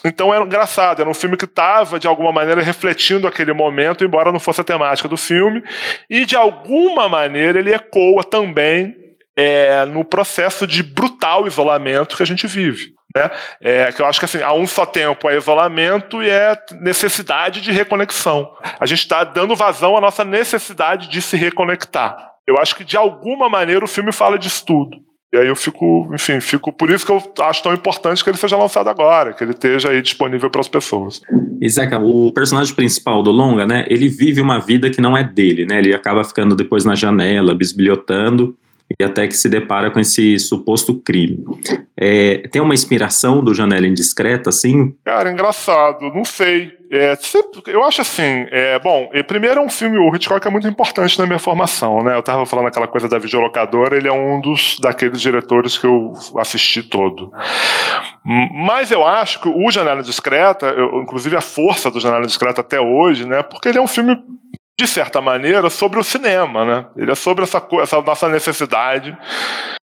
[0.04, 4.32] Então era engraçado, era um filme que estava, de alguma maneira, refletindo aquele momento, embora
[4.32, 5.62] não fosse a temática do filme,
[6.08, 9.05] e de alguma maneira ele ecoa também
[9.36, 12.94] é, no processo de brutal isolamento que a gente vive.
[13.14, 13.30] Né?
[13.60, 17.60] É, que eu acho que assim, há um só tempo é isolamento e é necessidade
[17.60, 18.50] de reconexão.
[18.80, 22.32] A gente está dando vazão à nossa necessidade de se reconectar.
[22.46, 24.98] Eu acho que de alguma maneira o filme fala disso tudo.
[25.32, 28.36] E aí eu fico, enfim, fico por isso que eu acho tão importante que ele
[28.36, 31.20] seja lançado agora, que ele esteja aí disponível para as pessoas.
[31.60, 35.24] E Zeca, o personagem principal do longa, né, ele vive uma vida que não é
[35.24, 35.78] dele, né?
[35.78, 38.56] Ele acaba ficando depois na janela, bisbilhotando
[38.98, 41.44] e até que se depara com esse suposto crime.
[41.96, 44.94] É, tem uma inspiração do Janela Indiscreta, assim?
[45.04, 46.72] Cara, engraçado, não sei.
[46.90, 47.18] É,
[47.66, 51.26] eu acho assim, é, bom, primeiro é um filme, o Hitchcock é muito importante na
[51.26, 52.16] minha formação, né?
[52.16, 56.12] Eu tava falando aquela coisa da videolocadora, ele é um dos daqueles diretores que eu
[56.36, 57.32] assisti todo.
[58.52, 62.80] Mas eu acho que o Janela Discreta, eu, inclusive a força do Janela Discreta até
[62.80, 63.42] hoje, né?
[63.42, 64.16] Porque ele é um filme
[64.78, 66.86] de certa maneira, sobre o cinema, né?
[66.96, 69.16] Ele é sobre essa, essa nossa necessidade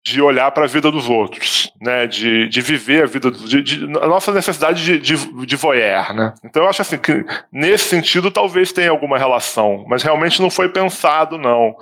[0.05, 2.07] de olhar para a vida dos outros, né?
[2.07, 6.35] De, de viver a vida, de, de a nossa necessidade de, de, de voyeur, né?
[6.45, 10.69] Então eu acho assim que nesse sentido talvez tenha alguma relação, mas realmente não foi
[10.69, 11.77] pensado não.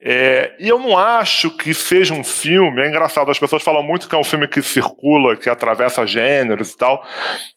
[0.00, 2.80] É, e eu não acho que seja um filme.
[2.80, 6.70] É engraçado, as pessoas falam muito que é um filme que circula, que atravessa gêneros
[6.70, 7.04] e tal,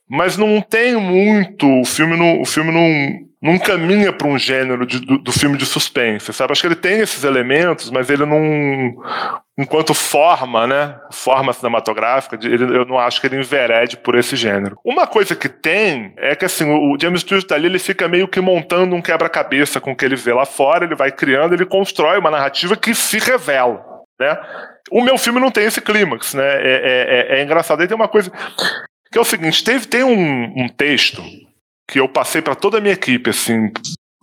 [0.10, 1.68] mas não tem muito.
[1.68, 5.58] O filme não, o filme não, não caminha para um gênero de, do, do, filme
[5.58, 6.52] de suspense, sabe?
[6.52, 8.94] Acho que ele tem esses elementos, mas ele não,
[9.58, 14.78] enquanto forma, né, forma cinematográfica, ele, eu não acho que ele enverede por esse gênero.
[14.86, 18.40] Uma coisa que tem é que assim, o James Stewart ali ele fica meio que
[18.40, 22.20] montando um quebra-cabeça com o que ele vê lá fora, ele vai criando, ele constrói
[22.20, 23.84] uma narrativa que se revela,
[24.20, 24.38] né?
[24.92, 26.44] O meu filme não tem esse clímax, né?
[26.44, 27.82] É, é, é, é engraçado.
[27.82, 28.32] Aí tem uma coisa
[29.12, 31.24] que é o seguinte: teve, tem um, um texto
[31.88, 33.72] que eu passei para toda a minha equipe, assim,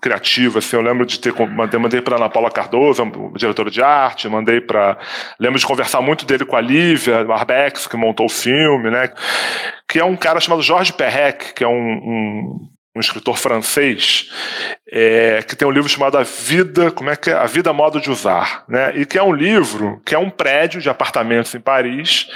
[0.00, 3.02] criativa, assim, eu lembro de ter mandei, mandei para Ana Paula Cardoso,
[3.36, 4.96] diretora de arte, mandei para
[5.40, 9.10] lembro de conversar muito dele com a Lívia Arbex, que montou o filme, né?
[9.88, 14.30] Que é um cara chamado Georges Perrec, que é um, um, um escritor francês,
[14.88, 17.34] é, que tem um livro chamado A Vida, como é que é?
[17.34, 18.92] A Vida Modo de Usar, né?
[18.94, 22.28] E que é um livro que é um prédio de apartamentos em Paris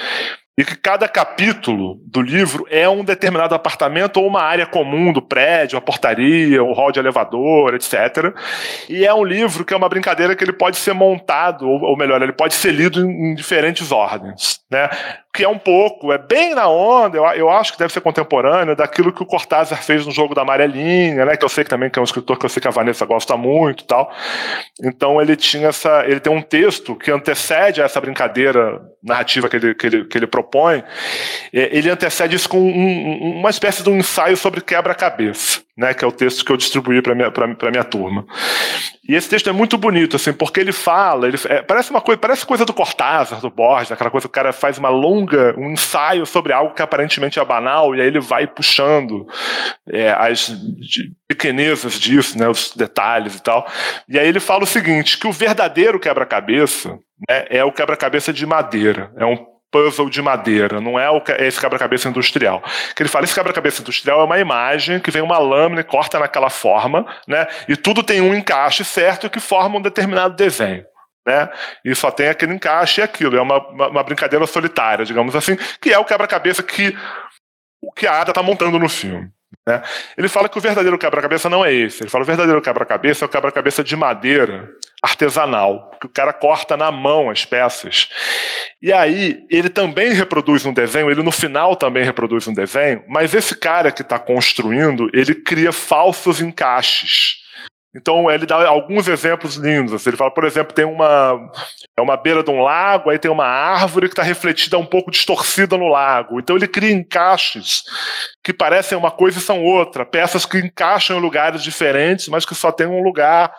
[0.57, 5.23] e que cada capítulo do livro é um determinado apartamento ou uma área comum do
[5.23, 8.35] prédio, a portaria, o hall de elevador, etc.
[8.89, 12.21] E é um livro que é uma brincadeira que ele pode ser montado, ou, melhor,
[12.21, 14.91] ele pode ser lido em, diferentes ordens, né?
[15.35, 18.77] Que é um pouco, é bem na onda, eu, eu acho que deve ser contemporâneo,
[18.77, 21.89] daquilo que o Cortázar fez no jogo da Amarelinha, né, que eu sei que também
[21.89, 24.13] que é um escritor que eu sei que a Vanessa gosta muito tal.
[24.85, 29.75] Então ele tinha essa, ele tem um texto que antecede essa brincadeira narrativa que ele,
[29.75, 30.85] que ele, que ele propõe,
[31.51, 36.09] ele antecede isso com um, uma espécie de um ensaio sobre quebra-cabeça né, que é
[36.09, 38.27] o texto que eu distribuí para minha, pra, minha turma.
[39.09, 42.19] E esse texto é muito bonito, assim, porque ele fala, ele, é, parece uma coisa,
[42.19, 45.73] parece coisa do Cortázar, do Borges, aquela coisa que o cara faz uma longa, um
[45.73, 49.27] ensaio sobre algo que aparentemente é banal, e aí ele vai puxando
[49.89, 50.55] é, as
[51.27, 53.67] pequenezas disso, né, os detalhes e tal.
[54.09, 58.45] E aí ele fala o seguinte, que o verdadeiro quebra-cabeça né, é o quebra-cabeça de
[58.45, 61.07] madeira, é um puzzle de madeira, não é,
[61.39, 62.63] é esse quebra-cabeça industrial.
[62.95, 66.19] Que ele fala, esse quebra-cabeça industrial é uma imagem que vem uma lâmina e corta
[66.19, 67.47] naquela forma, né?
[67.67, 70.85] E tudo tem um encaixe certo que forma um determinado desenho.
[71.27, 71.49] Né?
[71.85, 73.37] E só tem aquele encaixe e aquilo.
[73.37, 76.97] É uma, uma, uma brincadeira solitária, digamos assim, que é o quebra-cabeça que,
[77.97, 79.31] que a Ada está montando no filme.
[79.67, 79.81] Né?
[80.19, 82.03] Ele fala que o verdadeiro quebra-cabeça não é esse.
[82.03, 84.69] Ele fala que o verdadeiro quebra-cabeça é o quebra-cabeça de madeira
[85.03, 88.09] artesanal, que o cara corta na mão as peças.
[88.81, 93.35] E aí ele também reproduz um desenho, ele no final também reproduz um desenho, mas
[93.35, 97.42] esse cara que está construindo, ele cria falsos encaixes.
[97.95, 99.93] Então ele dá alguns exemplos lindos.
[99.93, 100.11] Assim.
[100.11, 101.51] Ele fala, por exemplo, tem uma
[101.97, 105.11] é uma beira de um lago, aí tem uma árvore que está refletida um pouco
[105.11, 106.41] distorcida no lago.
[106.41, 107.83] Então ele cria encaixes
[108.43, 112.55] que parecem uma coisa e são outra, peças que encaixam em lugares diferentes, mas que
[112.55, 113.53] só tem um lugar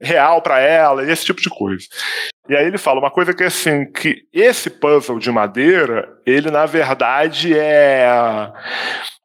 [0.00, 1.84] real para ela e esse tipo de coisa.
[2.48, 6.50] E aí ele fala uma coisa que é assim, que esse puzzle de madeira, ele
[6.50, 8.08] na verdade é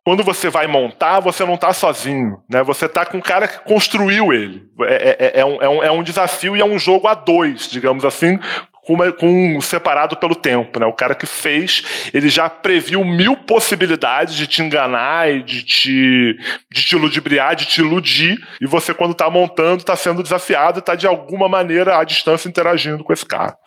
[0.06, 2.62] quando você vai montar, você não está sozinho, né?
[2.62, 4.64] Você está com o cara que construiu ele.
[4.82, 7.68] É, é, é, um, é, um, é um desafio e é um jogo a dois,
[7.68, 8.40] digamos assim,
[8.86, 10.86] com, com separado pelo tempo, né?
[10.86, 16.38] O cara que fez, ele já previu mil possibilidades de te enganar e de te,
[16.72, 20.82] de te ludibriar, de te iludir, e você, quando está montando, está sendo desafiado e
[20.82, 23.58] está de alguma maneira à distância interagindo com esse cara.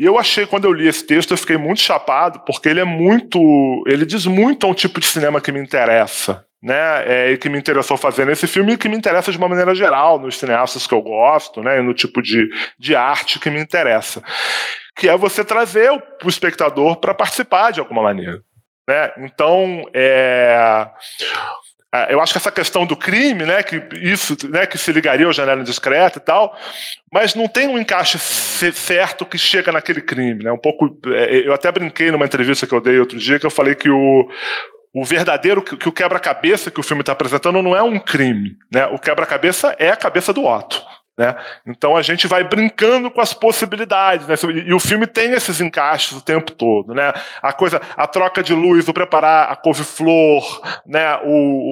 [0.00, 2.84] E eu achei, quando eu li esse texto, eu fiquei muito chapado, porque ele é
[2.84, 3.84] muito.
[3.86, 6.42] Ele diz muito a um tipo de cinema que me interessa.
[6.62, 6.74] Né,
[7.06, 9.74] é, e que me interessou fazer nesse filme e que me interessa de uma maneira
[9.74, 13.58] geral nos cineastas que eu gosto, né, e no tipo de, de arte que me
[13.58, 14.22] interessa,
[14.94, 18.42] que é você trazer o, o espectador para participar de alguma maneira.
[18.86, 19.10] Né?
[19.20, 20.86] Então, é,
[22.08, 25.32] eu acho que essa questão do crime, né, que isso, né, que se ligaria ao
[25.32, 26.56] janela indiscreta e tal,
[27.12, 30.52] mas não tem um encaixe certo que chega naquele crime, né?
[30.52, 33.50] Um pouco, é, eu até brinquei numa entrevista que eu dei outro dia que eu
[33.50, 34.28] falei que o
[34.92, 38.86] o verdadeiro que, o quebra-cabeça que o filme está apresentando não é um crime, né?
[38.86, 40.84] O quebra-cabeça é a cabeça do Otto.
[41.20, 41.36] Né?
[41.66, 44.34] Então a gente vai brincando com as possibilidades, né?
[44.64, 47.12] e o filme tem esses encaixes o tempo todo, né?
[47.42, 51.04] A coisa, a troca de luz, o preparar a couve-flor, né?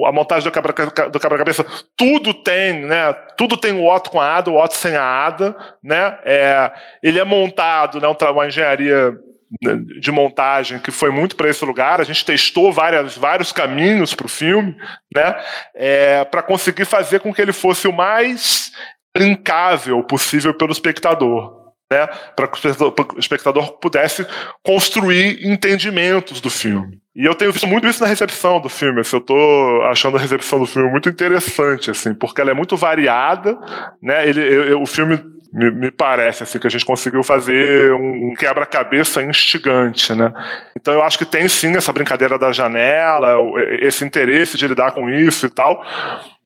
[0.05, 1.65] A montagem do quebra-cabeça,
[1.97, 3.11] tudo tem, né?
[3.35, 6.19] Tudo tem o Otto com a Ada, o Otto sem a Ada, né?
[6.23, 8.07] É, ele é montado, né?
[8.07, 9.17] Uma engenharia
[9.63, 11.99] né, de montagem que foi muito para esse lugar.
[11.99, 14.77] A gente testou várias, vários caminhos para o filme,
[15.11, 15.35] né,
[15.73, 18.71] é, para conseguir fazer com que ele fosse o mais
[19.15, 21.57] brincável possível pelo espectador.
[21.91, 24.23] Né, para que o espectador pudesse
[24.63, 26.99] construir entendimentos do filme.
[27.15, 29.01] E eu tenho visto muito isso na recepção do filme.
[29.01, 32.77] Assim, eu estou achando a recepção do filme muito interessante, assim, porque ela é muito
[32.77, 33.57] variada.
[34.03, 35.19] Né, ele, eu, eu, o filme
[35.51, 40.31] me, me, parece assim, que a gente conseguiu fazer um, um quebra-cabeça instigante, né?
[40.79, 43.35] Então eu acho que tem sim essa brincadeira da janela,
[43.79, 45.83] esse interesse de lidar com isso e tal,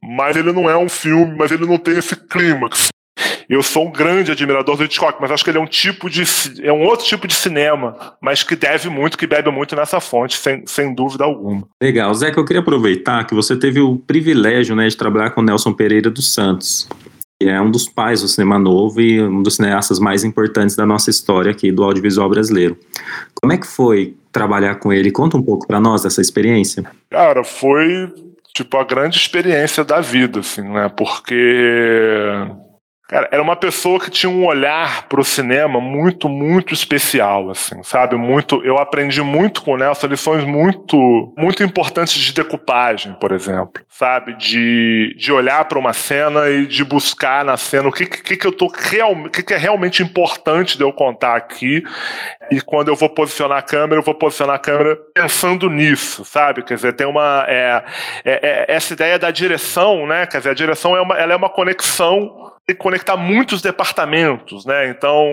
[0.03, 2.89] mas ele não é um filme, mas ele não tem esse clímax.
[3.49, 6.23] Eu sou um grande admirador do Hitchcock, mas acho que ele é um tipo de
[6.61, 10.37] é um outro tipo de cinema, mas que deve muito, que bebe muito nessa fonte,
[10.37, 11.63] sem, sem dúvida alguma.
[11.81, 15.41] Legal, Zé, que eu queria aproveitar que você teve o privilégio, né, de trabalhar com
[15.41, 16.87] Nelson Pereira dos Santos,
[17.39, 20.85] que é um dos pais do cinema novo e um dos cineastas mais importantes da
[20.85, 22.77] nossa história aqui do audiovisual brasileiro.
[23.41, 25.11] Como é que foi trabalhar com ele?
[25.11, 26.83] Conta um pouco para nós dessa experiência.
[27.11, 28.11] Cara, foi
[28.53, 30.89] tipo a grande experiência da vida, assim, né?
[30.95, 31.35] Porque
[33.13, 37.83] Cara, era uma pessoa que tinha um olhar para o cinema muito, muito especial, assim,
[37.83, 38.15] sabe?
[38.15, 43.83] Muito, eu aprendi muito com o Nelson lições muito, muito importantes de decupagem, por exemplo,
[43.87, 44.33] sabe?
[44.33, 48.47] De, de olhar para uma cena e de buscar na cena o que, que, que
[48.47, 51.83] eu tô real, que, que é realmente importante de eu contar aqui.
[52.49, 56.63] E quando eu vou posicionar a câmera, eu vou posicionar a câmera pensando nisso, sabe?
[56.63, 57.83] Quer dizer, tem uma é,
[58.25, 60.25] é, é essa ideia da direção, né?
[60.25, 64.65] Quer dizer, a direção é uma, ela é uma conexão tem que conectar muitos departamentos,
[64.65, 64.87] né?
[64.87, 65.27] Então,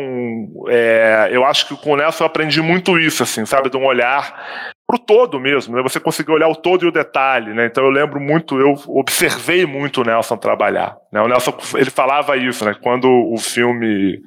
[0.68, 3.70] é, eu acho que com o Nelson eu aprendi muito isso, assim, sabe?
[3.70, 5.82] De um olhar pro todo mesmo, né?
[5.82, 7.66] Você conseguir olhar o todo e o detalhe, né?
[7.66, 10.96] Então eu lembro muito, eu observei muito o Nelson trabalhar.
[11.12, 11.22] Né?
[11.22, 12.74] O Nelson, ele falava isso, né?
[12.82, 14.18] Quando o filme,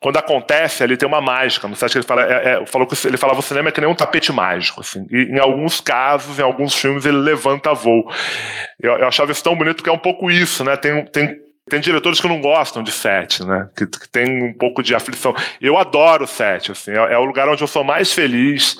[0.00, 1.68] quando acontece, ali tem uma mágica.
[1.68, 3.80] Não sei que ele fala, é, é, falou que ele falava o cinema é que
[3.80, 5.06] nem um tapete mágico, assim.
[5.08, 8.10] E em alguns casos, em alguns filmes ele levanta voo.
[8.82, 10.76] Eu, eu achava isso tão bonito que é um pouco isso, né?
[10.76, 13.68] Tem, tem tem diretores que não gostam de set, né?
[13.76, 15.34] Que, que tem um pouco de aflição.
[15.60, 18.78] Eu adoro set, assim, é, é o lugar onde eu sou mais feliz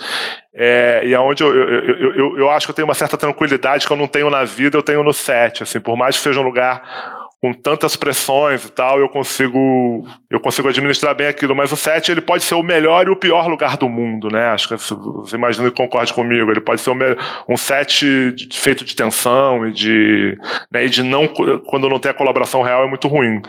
[0.55, 3.17] é, e é onde eu, eu, eu, eu, eu acho que eu tenho uma certa
[3.17, 6.23] tranquilidade que eu não tenho na vida, eu tenho no set, assim, por mais que
[6.23, 7.16] seja um lugar
[7.47, 11.55] com tantas pressões e tal, eu consigo eu consigo administrar bem aquilo.
[11.55, 14.49] Mas o set ele pode ser o melhor e o pior lugar do mundo, né?
[14.49, 16.51] Acho que você imagina que concorde comigo.
[16.51, 16.91] Ele pode ser
[17.49, 20.37] um set feito de tensão e de,
[20.73, 23.41] né, e de não quando não tem a colaboração real é muito ruim.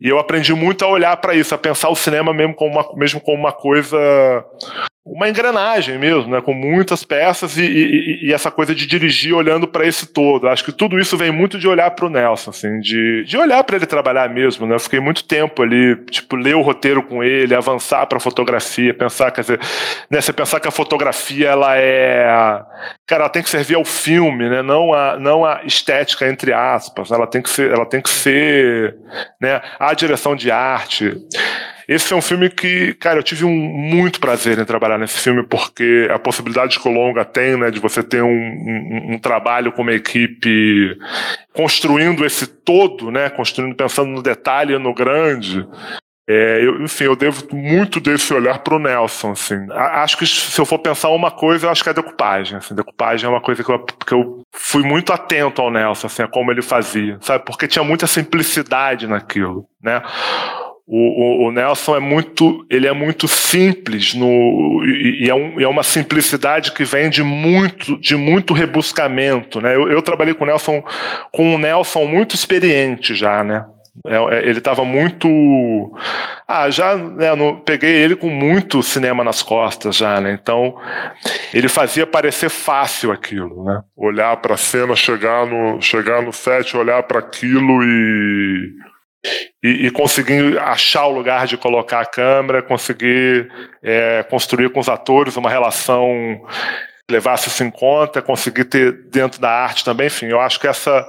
[0.00, 2.96] E eu aprendi muito a olhar para isso, a pensar o cinema mesmo como uma,
[2.96, 4.44] mesmo como uma coisa
[5.04, 9.66] uma engrenagem mesmo, né, com muitas peças e, e, e essa coisa de dirigir olhando
[9.66, 10.48] para esse todo.
[10.48, 13.64] Acho que tudo isso vem muito de olhar para o Nelson, assim, de, de olhar
[13.64, 14.64] para ele trabalhar mesmo.
[14.64, 14.76] Né?
[14.76, 18.94] Eu fiquei muito tempo ali, tipo, ler o roteiro com ele, avançar para a fotografia,
[18.94, 19.60] pensar, quer dizer,
[20.08, 22.24] né, você pensar que a fotografia ela é,
[23.04, 27.10] cara, ela tem que servir ao filme, né, não a, não a estética entre aspas.
[27.10, 28.94] Ela tem que ser, ela tem que ser,
[29.40, 31.16] né, a direção de arte.
[31.92, 35.42] Esse é um filme que, cara, eu tive um muito prazer em trabalhar nesse filme,
[35.42, 39.70] porque a possibilidade que o Longa tem, né, de você ter um, um, um trabalho
[39.72, 40.96] com uma equipe
[41.52, 45.66] construindo esse todo, né, construindo, pensando no detalhe e no grande,
[46.26, 49.66] é, eu, enfim, eu devo muito desse olhar pro Nelson, assim.
[49.70, 52.74] Acho que se eu for pensar uma coisa, eu acho que é a decupagem, assim.
[52.74, 56.28] Decupagem é uma coisa que eu, que eu fui muito atento ao Nelson, assim, a
[56.28, 57.44] como ele fazia, sabe?
[57.44, 60.00] Porque tinha muita simplicidade naquilo, né?
[60.86, 65.60] O, o, o, Nelson é muito, ele é muito simples no, e, e é, um,
[65.60, 69.76] é, uma simplicidade que vem de muito, de muito rebuscamento, né?
[69.76, 70.82] Eu, eu trabalhei com o Nelson,
[71.30, 73.64] com o Nelson muito experiente já, né?
[74.04, 75.92] É, é ele estava muito,
[76.48, 80.32] ah, já, né, no, peguei ele com muito cinema nas costas já, né?
[80.32, 80.76] Então
[81.54, 83.82] ele fazia parecer fácil aquilo, né?
[83.96, 88.72] Olhar para a cena, chegar no, chegar no set, olhar para aquilo e
[89.62, 93.50] e, e, conseguir achar o lugar de colocar a câmera, conseguir
[93.82, 96.42] é, construir com os atores uma relação
[97.10, 101.08] levasse isso em conta, conseguir ter dentro da arte também, enfim, eu acho que essa,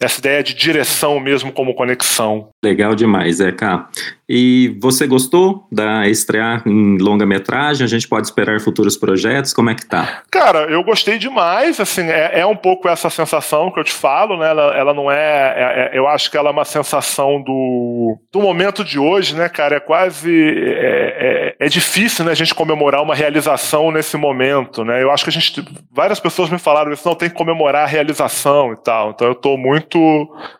[0.00, 2.50] essa ideia de direção mesmo como conexão.
[2.62, 3.86] Legal demais, Zeca.
[4.28, 7.84] E você gostou da estrear em longa-metragem?
[7.84, 9.54] A gente pode esperar futuros projetos?
[9.54, 10.22] Como é que tá?
[10.30, 14.36] Cara, eu gostei demais, assim, é, é um pouco essa sensação que eu te falo,
[14.36, 14.50] né?
[14.50, 18.40] Ela, ela não é, é, é, Eu acho que ela é uma sensação do, do
[18.40, 19.76] momento de hoje, né, cara?
[19.76, 20.30] É quase.
[20.30, 25.02] É, é, é difícil, né, a gente comemorar uma realização nesse momento, né?
[25.02, 25.64] Eu acho que a gente.
[25.90, 29.12] Várias pessoas me falaram isso, não tem que comemorar a realização e tal.
[29.12, 29.87] Então eu tô muito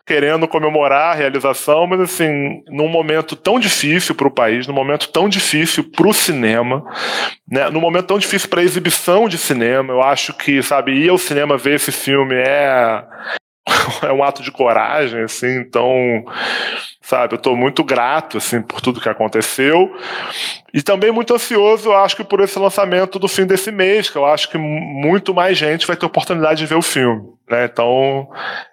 [0.05, 5.09] querendo comemorar a realização, mas assim, num momento tão difícil para o país, num momento
[5.09, 6.83] tão difícil para o cinema,
[7.47, 11.09] né, num momento tão difícil para a exibição de cinema, eu acho que, sabe, ir
[11.09, 13.03] ao cinema ver esse filme é
[14.03, 16.23] é um ato de coragem, assim, então,
[17.01, 19.95] sabe, eu estou muito grato, assim, por tudo que aconteceu.
[20.73, 24.17] E também muito ansioso, eu acho que por esse lançamento do fim desse mês, que
[24.17, 28.29] eu acho que muito mais gente vai ter oportunidade de ver o filme, né, então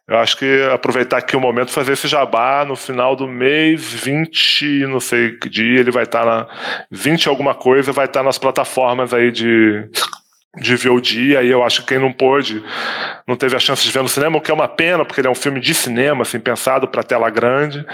[0.07, 4.87] eu acho que aproveitar aqui o momento fazer esse jabá no final do mês, 20,
[4.87, 6.47] não sei que dia, ele vai estar tá na
[6.91, 9.89] 20 alguma coisa, vai estar tá nas plataformas aí de
[10.59, 12.65] de ver o dia, e eu acho que quem não pôde,
[13.27, 15.29] não teve a chance de ver no cinema, o que é uma pena, porque ele
[15.29, 17.85] é um filme de cinema, assim, pensado para tela grande,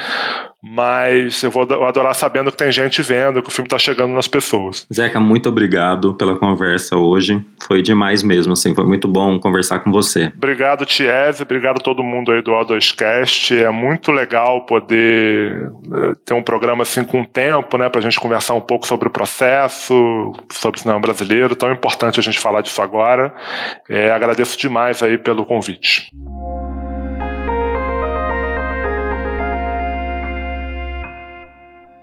[0.62, 4.28] mas eu vou adorar sabendo que tem gente vendo, que o filme está chegando nas
[4.28, 4.86] pessoas.
[4.92, 9.90] Zeca, muito obrigado pela conversa hoje, foi demais mesmo, assim, foi muito bom conversar com
[9.90, 10.32] você.
[10.36, 16.34] Obrigado, Tiese, obrigado a todo mundo aí do O2Cast, é muito legal poder eh, ter
[16.34, 20.32] um programa assim com tempo, né, para a gente conversar um pouco sobre o processo,
[20.50, 23.34] sobre o cinema brasileiro, tão importante a gente falar disso agora,
[23.88, 26.12] é, agradeço demais aí pelo convite.